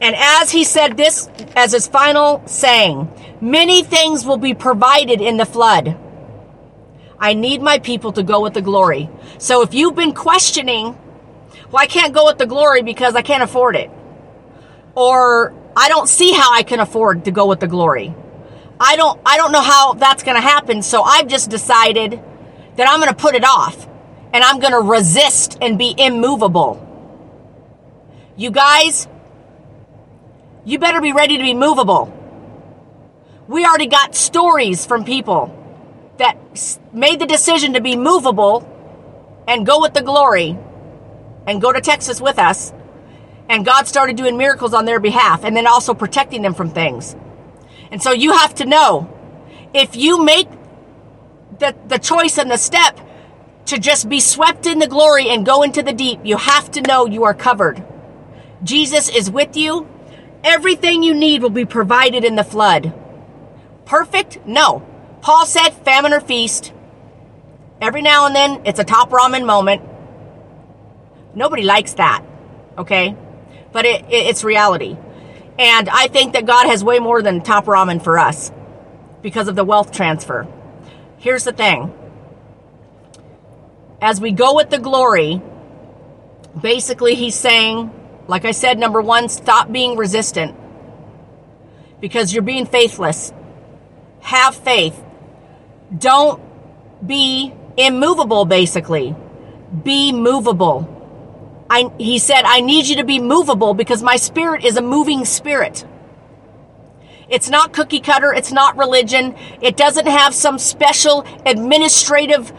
And 0.00 0.14
as 0.16 0.50
he 0.50 0.64
said 0.64 0.96
this 0.96 1.28
as 1.54 1.72
his 1.72 1.86
final 1.86 2.42
saying, 2.46 3.08
many 3.40 3.82
things 3.82 4.26
will 4.26 4.36
be 4.36 4.54
provided 4.54 5.20
in 5.20 5.36
the 5.36 5.46
flood. 5.46 5.96
I 7.18 7.32
need 7.32 7.62
my 7.62 7.78
people 7.78 8.12
to 8.12 8.22
go 8.22 8.42
with 8.42 8.54
the 8.54 8.62
glory. 8.62 9.08
So 9.38 9.62
if 9.62 9.72
you've 9.72 9.94
been 9.94 10.12
questioning, 10.12 10.98
well, 11.70 11.82
I 11.82 11.86
can't 11.86 12.12
go 12.12 12.26
with 12.26 12.38
the 12.38 12.46
glory 12.46 12.82
because 12.82 13.14
I 13.14 13.22
can't 13.22 13.42
afford 13.42 13.74
it. 13.76 13.90
Or 14.96 15.54
I 15.76 15.88
don't 15.88 16.08
see 16.08 16.32
how 16.32 16.52
I 16.52 16.62
can 16.62 16.80
afford 16.80 17.26
to 17.26 17.30
go 17.30 17.46
with 17.46 17.60
the 17.60 17.68
glory. 17.68 18.14
I 18.80 18.96
don't 18.96 19.20
I 19.24 19.36
don't 19.36 19.52
know 19.52 19.60
how 19.60 19.94
that's 19.94 20.22
going 20.22 20.36
to 20.36 20.40
happen, 20.40 20.82
so 20.82 21.02
I've 21.02 21.28
just 21.28 21.50
decided 21.50 22.20
that 22.76 22.88
I'm 22.88 22.98
going 23.00 23.10
to 23.10 23.16
put 23.16 23.34
it 23.34 23.44
off 23.44 23.86
and 24.32 24.42
I'm 24.42 24.58
going 24.58 24.72
to 24.72 24.80
resist 24.80 25.58
and 25.60 25.78
be 25.78 25.94
immovable. 25.96 26.82
You 28.36 28.50
guys, 28.50 29.06
you 30.64 30.78
better 30.78 31.00
be 31.00 31.12
ready 31.12 31.38
to 31.38 31.42
be 31.42 31.54
movable. 31.54 32.12
We 33.48 33.64
already 33.64 33.86
got 33.86 34.14
stories 34.14 34.84
from 34.84 35.04
people 35.04 35.52
that 36.18 36.36
made 36.92 37.20
the 37.20 37.26
decision 37.26 37.74
to 37.74 37.80
be 37.80 37.96
movable 37.96 38.66
and 39.46 39.64
go 39.64 39.80
with 39.80 39.94
the 39.94 40.02
glory 40.02 40.58
and 41.46 41.62
go 41.62 41.72
to 41.72 41.80
Texas 41.80 42.20
with 42.20 42.38
us 42.38 42.72
and 43.48 43.64
God 43.64 43.86
started 43.86 44.16
doing 44.16 44.36
miracles 44.36 44.74
on 44.74 44.84
their 44.84 45.00
behalf 45.00 45.44
and 45.44 45.56
then 45.56 45.66
also 45.66 45.94
protecting 45.94 46.42
them 46.42 46.54
from 46.54 46.70
things. 46.70 47.14
And 47.90 48.02
so 48.02 48.12
you 48.12 48.32
have 48.32 48.54
to 48.56 48.66
know 48.66 49.12
if 49.72 49.96
you 49.96 50.24
make 50.24 50.48
the, 51.58 51.74
the 51.86 51.98
choice 51.98 52.38
and 52.38 52.50
the 52.50 52.56
step 52.56 52.98
to 53.66 53.78
just 53.78 54.08
be 54.08 54.20
swept 54.20 54.66
in 54.66 54.78
the 54.78 54.86
glory 54.86 55.28
and 55.28 55.44
go 55.44 55.62
into 55.62 55.82
the 55.82 55.92
deep, 55.92 56.20
you 56.24 56.36
have 56.36 56.70
to 56.72 56.80
know 56.82 57.06
you 57.06 57.24
are 57.24 57.34
covered. 57.34 57.84
Jesus 58.62 59.08
is 59.08 59.30
with 59.30 59.56
you. 59.56 59.88
Everything 60.44 61.02
you 61.02 61.14
need 61.14 61.42
will 61.42 61.50
be 61.50 61.64
provided 61.64 62.24
in 62.24 62.36
the 62.36 62.44
flood. 62.44 62.92
Perfect? 63.84 64.46
No. 64.46 64.86
Paul 65.20 65.46
said 65.46 65.70
famine 65.70 66.12
or 66.12 66.20
feast. 66.20 66.72
Every 67.80 68.02
now 68.02 68.26
and 68.26 68.34
then 68.34 68.62
it's 68.64 68.78
a 68.78 68.84
top 68.84 69.10
ramen 69.10 69.44
moment. 69.44 69.82
Nobody 71.34 71.62
likes 71.62 71.94
that. 71.94 72.24
Okay? 72.78 73.16
But 73.76 73.84
it, 73.84 74.06
it, 74.06 74.28
it's 74.28 74.42
reality. 74.42 74.96
And 75.58 75.90
I 75.90 76.08
think 76.08 76.32
that 76.32 76.46
God 76.46 76.66
has 76.66 76.82
way 76.82 76.98
more 76.98 77.20
than 77.20 77.42
top 77.42 77.66
ramen 77.66 78.02
for 78.02 78.18
us 78.18 78.50
because 79.20 79.48
of 79.48 79.54
the 79.54 79.64
wealth 79.64 79.92
transfer. 79.92 80.46
Here's 81.18 81.44
the 81.44 81.52
thing 81.52 81.92
as 84.00 84.18
we 84.18 84.32
go 84.32 84.54
with 84.54 84.70
the 84.70 84.78
glory, 84.78 85.42
basically, 86.58 87.16
he's 87.16 87.34
saying, 87.34 87.92
like 88.28 88.46
I 88.46 88.52
said, 88.52 88.78
number 88.78 89.02
one, 89.02 89.28
stop 89.28 89.70
being 89.70 89.98
resistant 89.98 90.56
because 92.00 92.32
you're 92.32 92.42
being 92.42 92.64
faithless. 92.64 93.30
Have 94.20 94.54
faith. 94.54 94.98
Don't 95.98 96.40
be 97.06 97.52
immovable, 97.76 98.46
basically. 98.46 99.14
Be 99.84 100.12
movable. 100.12 100.95
I, 101.68 101.90
he 101.98 102.18
said, 102.18 102.42
I 102.44 102.60
need 102.60 102.86
you 102.86 102.96
to 102.96 103.04
be 103.04 103.18
movable 103.18 103.74
because 103.74 104.02
my 104.02 104.16
spirit 104.16 104.64
is 104.64 104.76
a 104.76 104.82
moving 104.82 105.24
spirit. 105.24 105.84
It's 107.28 107.50
not 107.50 107.72
cookie 107.72 108.00
cutter. 108.00 108.32
It's 108.32 108.52
not 108.52 108.76
religion. 108.76 109.34
It 109.60 109.76
doesn't 109.76 110.06
have 110.06 110.34
some 110.34 110.58
special 110.58 111.26
administrative 111.44 112.52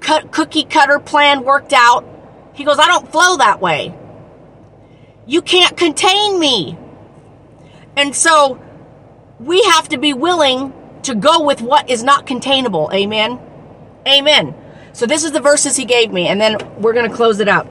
cookie 0.00 0.64
cutter 0.64 1.00
plan 1.00 1.44
worked 1.44 1.72
out. 1.72 2.04
He 2.52 2.64
goes, 2.64 2.78
I 2.78 2.86
don't 2.86 3.10
flow 3.10 3.38
that 3.38 3.60
way. 3.60 3.92
You 5.26 5.42
can't 5.42 5.76
contain 5.76 6.38
me. 6.38 6.78
And 7.96 8.14
so 8.14 8.60
we 9.40 9.62
have 9.64 9.88
to 9.88 9.98
be 9.98 10.12
willing 10.12 10.72
to 11.02 11.14
go 11.14 11.42
with 11.42 11.60
what 11.60 11.90
is 11.90 12.02
not 12.02 12.26
containable. 12.26 12.90
Amen. 12.92 13.40
Amen. 14.06 14.54
So 14.92 15.06
this 15.06 15.24
is 15.24 15.32
the 15.32 15.40
verses 15.40 15.76
he 15.76 15.84
gave 15.84 16.12
me, 16.12 16.28
and 16.28 16.40
then 16.40 16.56
we're 16.80 16.92
going 16.92 17.08
to 17.10 17.16
close 17.16 17.40
it 17.40 17.48
up. 17.48 17.66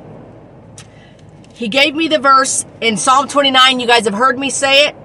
He 1.54 1.68
gave 1.68 1.96
me 1.96 2.08
the 2.08 2.18
verse 2.18 2.66
in 2.82 2.98
Psalm 2.98 3.28
29. 3.28 3.80
You 3.80 3.88
guys 3.88 4.06
have 4.06 4.14
heard 4.14 4.38
me 4.40 4.50
say 4.50 4.88
it, 4.88 4.96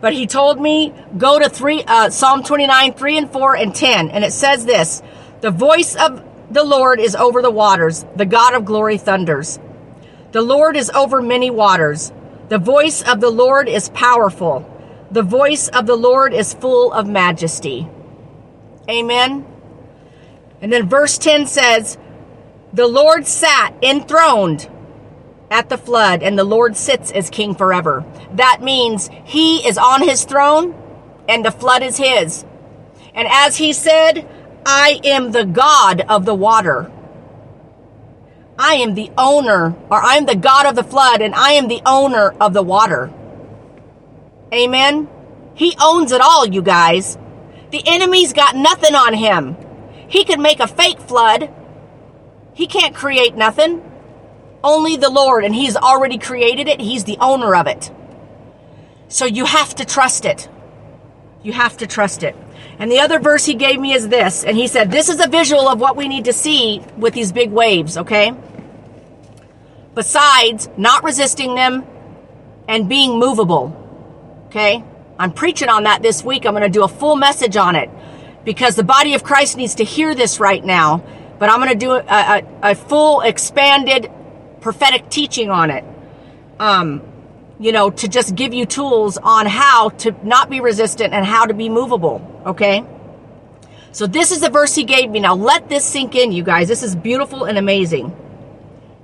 but 0.00 0.12
he 0.12 0.26
told 0.26 0.60
me 0.60 0.94
go 1.16 1.40
to 1.40 1.48
three 1.48 1.82
uh, 1.84 2.10
Psalm 2.10 2.44
29, 2.44 2.94
3 2.94 3.18
and 3.18 3.32
4 3.32 3.56
and 3.56 3.74
10. 3.74 4.10
And 4.10 4.24
it 4.24 4.32
says 4.32 4.64
this 4.64 5.02
The 5.40 5.50
voice 5.50 5.96
of 5.96 6.22
the 6.50 6.62
Lord 6.62 7.00
is 7.00 7.16
over 7.16 7.42
the 7.42 7.50
waters, 7.50 8.06
the 8.14 8.24
God 8.24 8.54
of 8.54 8.64
glory 8.64 8.96
thunders. 8.96 9.58
The 10.30 10.42
Lord 10.42 10.76
is 10.76 10.88
over 10.90 11.20
many 11.20 11.50
waters. 11.50 12.12
The 12.48 12.58
voice 12.58 13.02
of 13.02 13.20
the 13.20 13.30
Lord 13.30 13.68
is 13.68 13.88
powerful. 13.88 14.64
The 15.10 15.22
voice 15.22 15.68
of 15.68 15.86
the 15.86 15.96
Lord 15.96 16.32
is 16.32 16.54
full 16.54 16.92
of 16.92 17.08
majesty. 17.08 17.88
Amen. 18.88 19.46
And 20.60 20.72
then 20.72 20.88
verse 20.88 21.18
10 21.18 21.46
says, 21.46 21.98
The 22.72 22.86
Lord 22.86 23.26
sat 23.26 23.74
enthroned 23.82 24.68
at 25.50 25.68
the 25.68 25.78
flood, 25.78 26.22
and 26.22 26.38
the 26.38 26.44
Lord 26.44 26.76
sits 26.76 27.10
as 27.10 27.30
king 27.30 27.54
forever. 27.54 28.04
That 28.32 28.60
means 28.62 29.08
he 29.24 29.66
is 29.66 29.78
on 29.78 30.02
his 30.02 30.24
throne, 30.24 30.74
and 31.28 31.44
the 31.44 31.50
flood 31.50 31.82
is 31.82 31.96
his. 31.96 32.44
And 33.14 33.26
as 33.30 33.56
he 33.56 33.72
said, 33.72 34.28
I 34.66 35.00
am 35.04 35.32
the 35.32 35.44
God 35.44 36.02
of 36.02 36.24
the 36.24 36.34
water. 36.34 36.90
I 38.58 38.74
am 38.74 38.94
the 38.94 39.10
owner, 39.16 39.74
or 39.90 40.02
I 40.02 40.16
am 40.16 40.26
the 40.26 40.34
God 40.34 40.66
of 40.66 40.74
the 40.74 40.82
flood, 40.82 41.22
and 41.22 41.34
I 41.34 41.52
am 41.52 41.68
the 41.68 41.82
owner 41.86 42.34
of 42.40 42.52
the 42.52 42.62
water. 42.62 43.10
Amen. 44.52 45.08
He 45.54 45.76
owns 45.80 46.12
it 46.12 46.20
all, 46.20 46.46
you 46.46 46.62
guys. 46.62 47.16
The 47.70 47.82
enemy's 47.86 48.32
got 48.32 48.56
nothing 48.56 48.94
on 48.94 49.14
him. 49.14 49.56
He 50.08 50.24
could 50.24 50.40
make 50.40 50.60
a 50.60 50.66
fake 50.66 51.00
flood. 51.00 51.50
He 52.54 52.66
can't 52.66 52.94
create 52.94 53.36
nothing. 53.36 53.82
Only 54.62 54.96
the 54.96 55.10
Lord, 55.10 55.44
and 55.44 55.54
He's 55.54 55.76
already 55.76 56.18
created 56.18 56.68
it. 56.68 56.80
He's 56.80 57.04
the 57.04 57.18
owner 57.20 57.54
of 57.54 57.66
it. 57.66 57.90
So 59.08 59.24
you 59.24 59.44
have 59.44 59.74
to 59.76 59.84
trust 59.84 60.24
it. 60.24 60.48
You 61.42 61.52
have 61.52 61.76
to 61.78 61.86
trust 61.86 62.22
it. 62.22 62.36
And 62.78 62.90
the 62.90 63.00
other 63.00 63.18
verse 63.18 63.44
he 63.44 63.54
gave 63.54 63.80
me 63.80 63.92
is 63.92 64.08
this. 64.08 64.44
And 64.44 64.56
he 64.56 64.66
said, 64.66 64.90
This 64.90 65.08
is 65.08 65.20
a 65.20 65.28
visual 65.28 65.68
of 65.68 65.80
what 65.80 65.96
we 65.96 66.08
need 66.08 66.26
to 66.26 66.32
see 66.32 66.80
with 66.96 67.14
these 67.14 67.32
big 67.32 67.50
waves, 67.50 67.96
okay? 67.96 68.32
Besides 69.94 70.68
not 70.76 71.02
resisting 71.02 71.54
them 71.54 71.84
and 72.68 72.88
being 72.88 73.18
movable, 73.18 73.74
okay? 74.46 74.84
I'm 75.18 75.32
preaching 75.32 75.68
on 75.68 75.84
that 75.84 76.02
this 76.02 76.22
week. 76.22 76.46
I'm 76.46 76.52
going 76.52 76.62
to 76.62 76.68
do 76.68 76.84
a 76.84 76.88
full 76.88 77.16
message 77.16 77.56
on 77.56 77.74
it 77.74 77.90
because 78.44 78.76
the 78.76 78.84
body 78.84 79.14
of 79.14 79.24
Christ 79.24 79.56
needs 79.56 79.76
to 79.76 79.84
hear 79.84 80.14
this 80.14 80.38
right 80.38 80.64
now. 80.64 81.02
But 81.38 81.50
I'm 81.50 81.60
going 81.60 81.70
to 81.70 81.78
do 81.78 81.92
a, 81.92 82.02
a, 82.02 82.42
a 82.62 82.74
full, 82.74 83.22
expanded 83.22 84.10
prophetic 84.60 85.08
teaching 85.08 85.50
on 85.50 85.70
it. 85.70 85.84
Um, 86.58 87.02
you 87.60 87.72
know, 87.72 87.90
to 87.90 88.08
just 88.08 88.34
give 88.34 88.54
you 88.54 88.66
tools 88.66 89.18
on 89.18 89.46
how 89.46 89.90
to 89.90 90.14
not 90.26 90.48
be 90.48 90.60
resistant 90.60 91.12
and 91.12 91.24
how 91.24 91.46
to 91.46 91.54
be 91.54 91.68
movable. 91.68 92.22
Okay. 92.46 92.84
So 93.92 94.06
this 94.06 94.30
is 94.30 94.40
the 94.40 94.50
verse 94.50 94.74
he 94.74 94.84
gave 94.84 95.10
me. 95.10 95.20
Now 95.20 95.34
let 95.34 95.68
this 95.68 95.84
sink 95.84 96.14
in, 96.14 96.30
you 96.30 96.44
guys. 96.44 96.68
This 96.68 96.82
is 96.82 96.94
beautiful 96.94 97.44
and 97.44 97.58
amazing. 97.58 98.14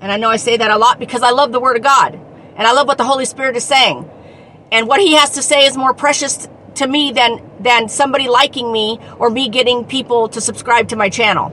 And 0.00 0.12
I 0.12 0.18
know 0.18 0.28
I 0.28 0.36
say 0.36 0.56
that 0.56 0.70
a 0.70 0.76
lot 0.76 0.98
because 0.98 1.22
I 1.22 1.30
love 1.30 1.50
the 1.50 1.60
word 1.60 1.76
of 1.76 1.82
God 1.82 2.14
and 2.56 2.66
I 2.66 2.72
love 2.72 2.86
what 2.86 2.98
the 2.98 3.04
Holy 3.04 3.24
Spirit 3.24 3.56
is 3.56 3.64
saying. 3.64 4.08
And 4.70 4.86
what 4.86 5.00
he 5.00 5.14
has 5.14 5.30
to 5.30 5.42
say 5.42 5.66
is 5.66 5.76
more 5.76 5.94
precious 5.94 6.48
to 6.76 6.86
me 6.86 7.12
than, 7.12 7.40
than 7.60 7.88
somebody 7.88 8.28
liking 8.28 8.70
me 8.70 8.98
or 9.18 9.30
me 9.30 9.48
getting 9.48 9.84
people 9.84 10.28
to 10.28 10.40
subscribe 10.40 10.88
to 10.88 10.96
my 10.96 11.08
channel. 11.08 11.52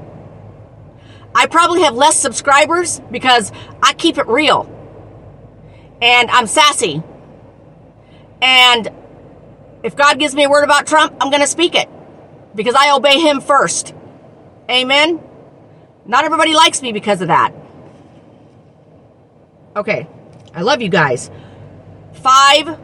I 1.34 1.48
probably 1.48 1.82
have 1.82 1.96
less 1.96 2.18
subscribers 2.18 3.00
because 3.12 3.52
I 3.82 3.94
keep 3.94 4.18
it 4.18 4.28
real. 4.28 4.68
And 6.02 6.30
I'm 6.30 6.48
sassy. 6.48 7.02
And 8.42 8.90
if 9.84 9.96
God 9.96 10.20
gives 10.20 10.36
me 10.36 10.44
a 10.44 10.50
word 10.50 10.64
about 10.64 10.88
Trump, 10.88 11.16
I'm 11.22 11.30
going 11.30 11.42
to 11.42 11.48
speak 11.48 11.76
it 11.76 11.88
because 12.56 12.76
I 12.76 12.92
obey 12.92 13.20
him 13.20 13.40
first. 13.40 13.94
Amen. 14.70 15.22
Not 16.06 16.26
everybody 16.26 16.54
likes 16.54 16.82
me 16.82 16.92
because 16.92 17.22
of 17.22 17.28
that. 17.28 17.54
Okay. 19.76 20.08
I 20.54 20.62
love 20.62 20.82
you 20.82 20.90
guys. 20.90 21.32
5 22.14 22.80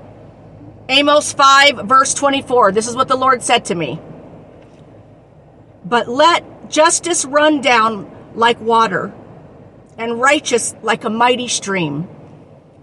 Amos 0.90 1.34
5 1.34 1.88
verse 1.88 2.14
24. 2.14 2.72
This 2.72 2.88
is 2.88 2.96
what 2.96 3.08
the 3.08 3.18
Lord 3.18 3.44
said 3.44 3.66
to 3.66 3.76
me. 3.76 4.00
But 5.84 6.08
let 6.08 6.70
justice 6.70 7.26
run 7.26 7.62
down 7.62 8.17
like 8.38 8.62
water, 8.62 9.14
and 9.98 10.22
righteous 10.22 10.76
like 10.84 11.04
a 11.04 11.10
mighty 11.10 11.48
stream. 11.48 12.08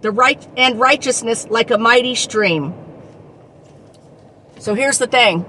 The 0.02 0.10
right 0.10 0.46
and 0.56 0.78
righteousness 0.78 1.46
like 1.48 1.70
a 1.70 1.78
mighty 1.78 2.14
stream. 2.14 2.74
So 4.58 4.74
here's 4.74 4.98
the 4.98 5.06
thing. 5.06 5.46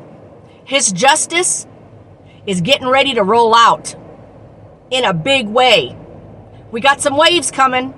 His 0.63 0.91
justice 0.91 1.67
is 2.47 2.61
getting 2.61 2.87
ready 2.87 3.15
to 3.15 3.23
roll 3.23 3.53
out 3.53 3.95
in 4.91 5.03
a 5.03 5.13
big 5.13 5.47
way. 5.47 5.97
We 6.71 6.79
got 6.81 7.01
some 7.01 7.17
waves 7.17 7.51
coming, 7.51 7.93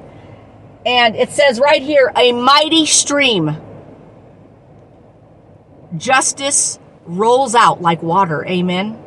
and 0.85 1.15
it 1.15 1.29
says 1.31 1.59
right 1.59 1.81
here, 1.81 2.11
a 2.15 2.31
mighty 2.31 2.85
stream. 2.85 3.57
Justice 5.97 6.79
rolls 7.05 7.55
out 7.55 7.81
like 7.81 8.01
water. 8.01 8.45
Amen. 8.45 9.01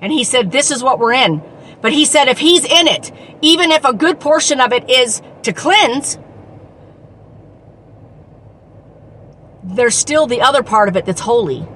And 0.00 0.12
he 0.12 0.24
said, 0.24 0.50
This 0.50 0.70
is 0.70 0.82
what 0.82 0.98
we're 0.98 1.12
in. 1.12 1.42
But 1.82 1.92
he 1.92 2.06
said 2.06 2.28
if 2.28 2.38
he's 2.38 2.64
in 2.64 2.88
it, 2.88 3.12
even 3.42 3.72
if 3.72 3.84
a 3.84 3.92
good 3.92 4.20
portion 4.20 4.60
of 4.60 4.72
it 4.72 4.88
is 4.88 5.20
to 5.42 5.52
cleanse, 5.52 6.16
there's 9.64 9.96
still 9.96 10.26
the 10.26 10.40
other 10.40 10.62
part 10.62 10.88
of 10.88 10.96
it 10.96 11.04
that's 11.04 11.20
holy. 11.20 11.66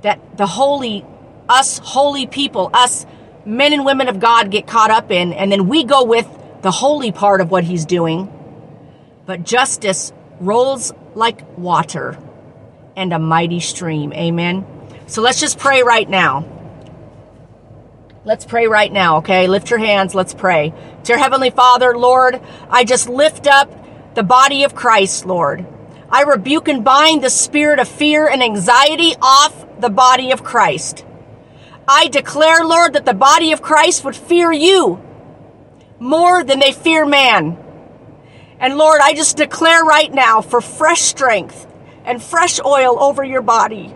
That 0.00 0.36
the 0.36 0.46
holy, 0.46 1.04
us 1.48 1.78
holy 1.78 2.26
people, 2.26 2.70
us 2.72 3.06
men 3.44 3.74
and 3.74 3.84
women 3.84 4.08
of 4.08 4.18
God 4.18 4.50
get 4.50 4.66
caught 4.66 4.90
up 4.90 5.10
in, 5.10 5.32
and 5.34 5.52
then 5.52 5.68
we 5.68 5.84
go 5.84 6.04
with 6.04 6.28
the 6.62 6.70
holy 6.70 7.12
part 7.12 7.40
of 7.40 7.50
what 7.50 7.64
he's 7.64 7.84
doing. 7.84 8.32
But 9.26 9.44
justice 9.44 10.12
rolls 10.40 10.92
like 11.14 11.58
water 11.58 12.18
and 12.96 13.12
a 13.12 13.18
mighty 13.18 13.60
stream. 13.60 14.12
Amen. 14.14 14.66
So 15.06 15.20
let's 15.20 15.40
just 15.40 15.58
pray 15.58 15.82
right 15.82 16.08
now. 16.08 16.51
Let's 18.24 18.44
pray 18.44 18.68
right 18.68 18.92
now, 18.92 19.16
okay? 19.16 19.48
Lift 19.48 19.70
your 19.70 19.80
hands. 19.80 20.14
Let's 20.14 20.32
pray. 20.32 20.72
Dear 21.02 21.18
Heavenly 21.18 21.50
Father, 21.50 21.98
Lord, 21.98 22.40
I 22.70 22.84
just 22.84 23.08
lift 23.08 23.48
up 23.48 24.14
the 24.14 24.22
body 24.22 24.62
of 24.62 24.76
Christ, 24.76 25.26
Lord. 25.26 25.66
I 26.08 26.22
rebuke 26.22 26.68
and 26.68 26.84
bind 26.84 27.24
the 27.24 27.30
spirit 27.30 27.80
of 27.80 27.88
fear 27.88 28.28
and 28.28 28.40
anxiety 28.40 29.16
off 29.20 29.66
the 29.80 29.90
body 29.90 30.30
of 30.30 30.44
Christ. 30.44 31.04
I 31.88 32.06
declare, 32.06 32.64
Lord, 32.64 32.92
that 32.92 33.06
the 33.06 33.12
body 33.12 33.50
of 33.50 33.60
Christ 33.60 34.04
would 34.04 34.14
fear 34.14 34.52
you 34.52 35.02
more 35.98 36.44
than 36.44 36.60
they 36.60 36.70
fear 36.70 37.04
man. 37.04 37.58
And 38.60 38.78
Lord, 38.78 39.00
I 39.02 39.14
just 39.14 39.36
declare 39.36 39.82
right 39.82 40.14
now 40.14 40.42
for 40.42 40.60
fresh 40.60 41.00
strength 41.00 41.66
and 42.04 42.22
fresh 42.22 42.60
oil 42.64 43.02
over 43.02 43.24
your 43.24 43.42
body. 43.42 43.92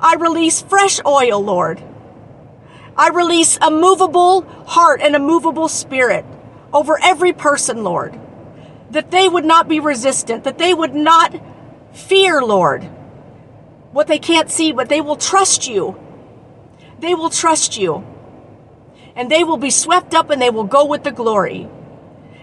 I 0.00 0.14
release 0.14 0.62
fresh 0.62 1.00
oil, 1.04 1.42
Lord. 1.42 1.82
I 2.98 3.10
release 3.10 3.56
a 3.62 3.70
movable 3.70 4.42
heart 4.66 5.00
and 5.00 5.14
a 5.14 5.20
movable 5.20 5.68
spirit 5.68 6.26
over 6.72 6.98
every 7.00 7.32
person, 7.32 7.84
Lord. 7.84 8.18
That 8.90 9.12
they 9.12 9.28
would 9.28 9.44
not 9.44 9.68
be 9.68 9.78
resistant, 9.78 10.42
that 10.44 10.58
they 10.58 10.74
would 10.74 10.94
not 10.94 11.34
fear, 11.92 12.42
Lord, 12.42 12.82
what 13.92 14.08
they 14.08 14.18
can't 14.18 14.50
see, 14.50 14.72
but 14.72 14.88
they 14.88 15.00
will 15.00 15.16
trust 15.16 15.68
you. 15.68 15.96
They 16.98 17.14
will 17.14 17.30
trust 17.30 17.78
you. 17.78 18.04
And 19.14 19.30
they 19.30 19.44
will 19.44 19.56
be 19.56 19.70
swept 19.70 20.14
up 20.14 20.30
and 20.30 20.42
they 20.42 20.50
will 20.50 20.64
go 20.64 20.84
with 20.84 21.04
the 21.04 21.12
glory. 21.12 21.68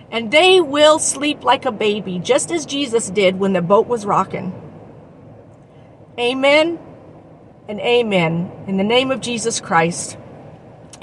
And 0.09 0.31
they 0.31 0.61
will 0.61 0.99
sleep 0.99 1.43
like 1.43 1.65
a 1.65 1.71
baby, 1.71 2.19
just 2.19 2.51
as 2.51 2.65
Jesus 2.65 3.09
did 3.09 3.39
when 3.39 3.51
the 3.53 3.61
boat 3.61 3.87
was 3.87 4.05
rocking. 4.05 4.53
Amen 6.17 6.79
and 7.67 7.79
amen. 7.81 8.51
In 8.67 8.77
the 8.77 8.83
name 8.83 9.11
of 9.11 9.19
Jesus 9.19 9.59
Christ. 9.59 10.17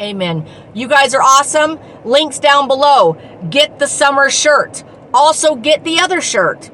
Amen. 0.00 0.48
You 0.74 0.88
guys 0.88 1.14
are 1.14 1.22
awesome. 1.22 1.78
Links 2.04 2.38
down 2.38 2.68
below. 2.68 3.18
Get 3.50 3.78
the 3.78 3.86
summer 3.86 4.30
shirt. 4.30 4.82
Also, 5.14 5.54
get 5.54 5.84
the 5.84 6.00
other 6.00 6.20
shirt. 6.20 6.70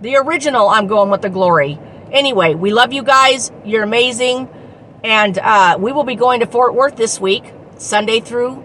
The 0.00 0.16
original, 0.16 0.68
I'm 0.68 0.86
going 0.86 1.10
with 1.10 1.22
the 1.22 1.30
glory. 1.30 1.78
Anyway, 2.10 2.54
we 2.54 2.72
love 2.72 2.92
you 2.92 3.02
guys. 3.02 3.50
You're 3.64 3.84
amazing. 3.84 4.48
And 5.02 5.38
uh, 5.38 5.78
we 5.80 5.92
will 5.92 6.04
be 6.04 6.14
going 6.14 6.40
to 6.40 6.46
Fort 6.46 6.74
Worth 6.74 6.96
this 6.96 7.20
week, 7.20 7.44
Sunday 7.78 8.20
through 8.20 8.64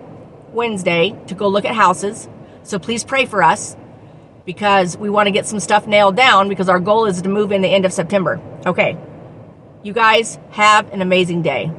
Wednesday, 0.51 1.17
to 1.27 1.35
go 1.35 1.47
look 1.47 1.65
at 1.65 1.73
houses. 1.73 2.27
So 2.63 2.79
please 2.79 3.03
pray 3.03 3.25
for 3.25 3.41
us 3.41 3.77
because 4.45 4.97
we 4.97 5.09
want 5.09 5.27
to 5.27 5.31
get 5.31 5.45
some 5.45 5.59
stuff 5.59 5.87
nailed 5.87 6.15
down 6.15 6.49
because 6.49 6.69
our 6.69 6.79
goal 6.79 7.05
is 7.05 7.21
to 7.21 7.29
move 7.29 7.51
in 7.51 7.61
the 7.61 7.67
end 7.67 7.85
of 7.85 7.93
September. 7.93 8.41
Okay. 8.65 8.97
You 9.83 9.93
guys 9.93 10.37
have 10.51 10.91
an 10.91 11.01
amazing 11.01 11.41
day. 11.41 11.71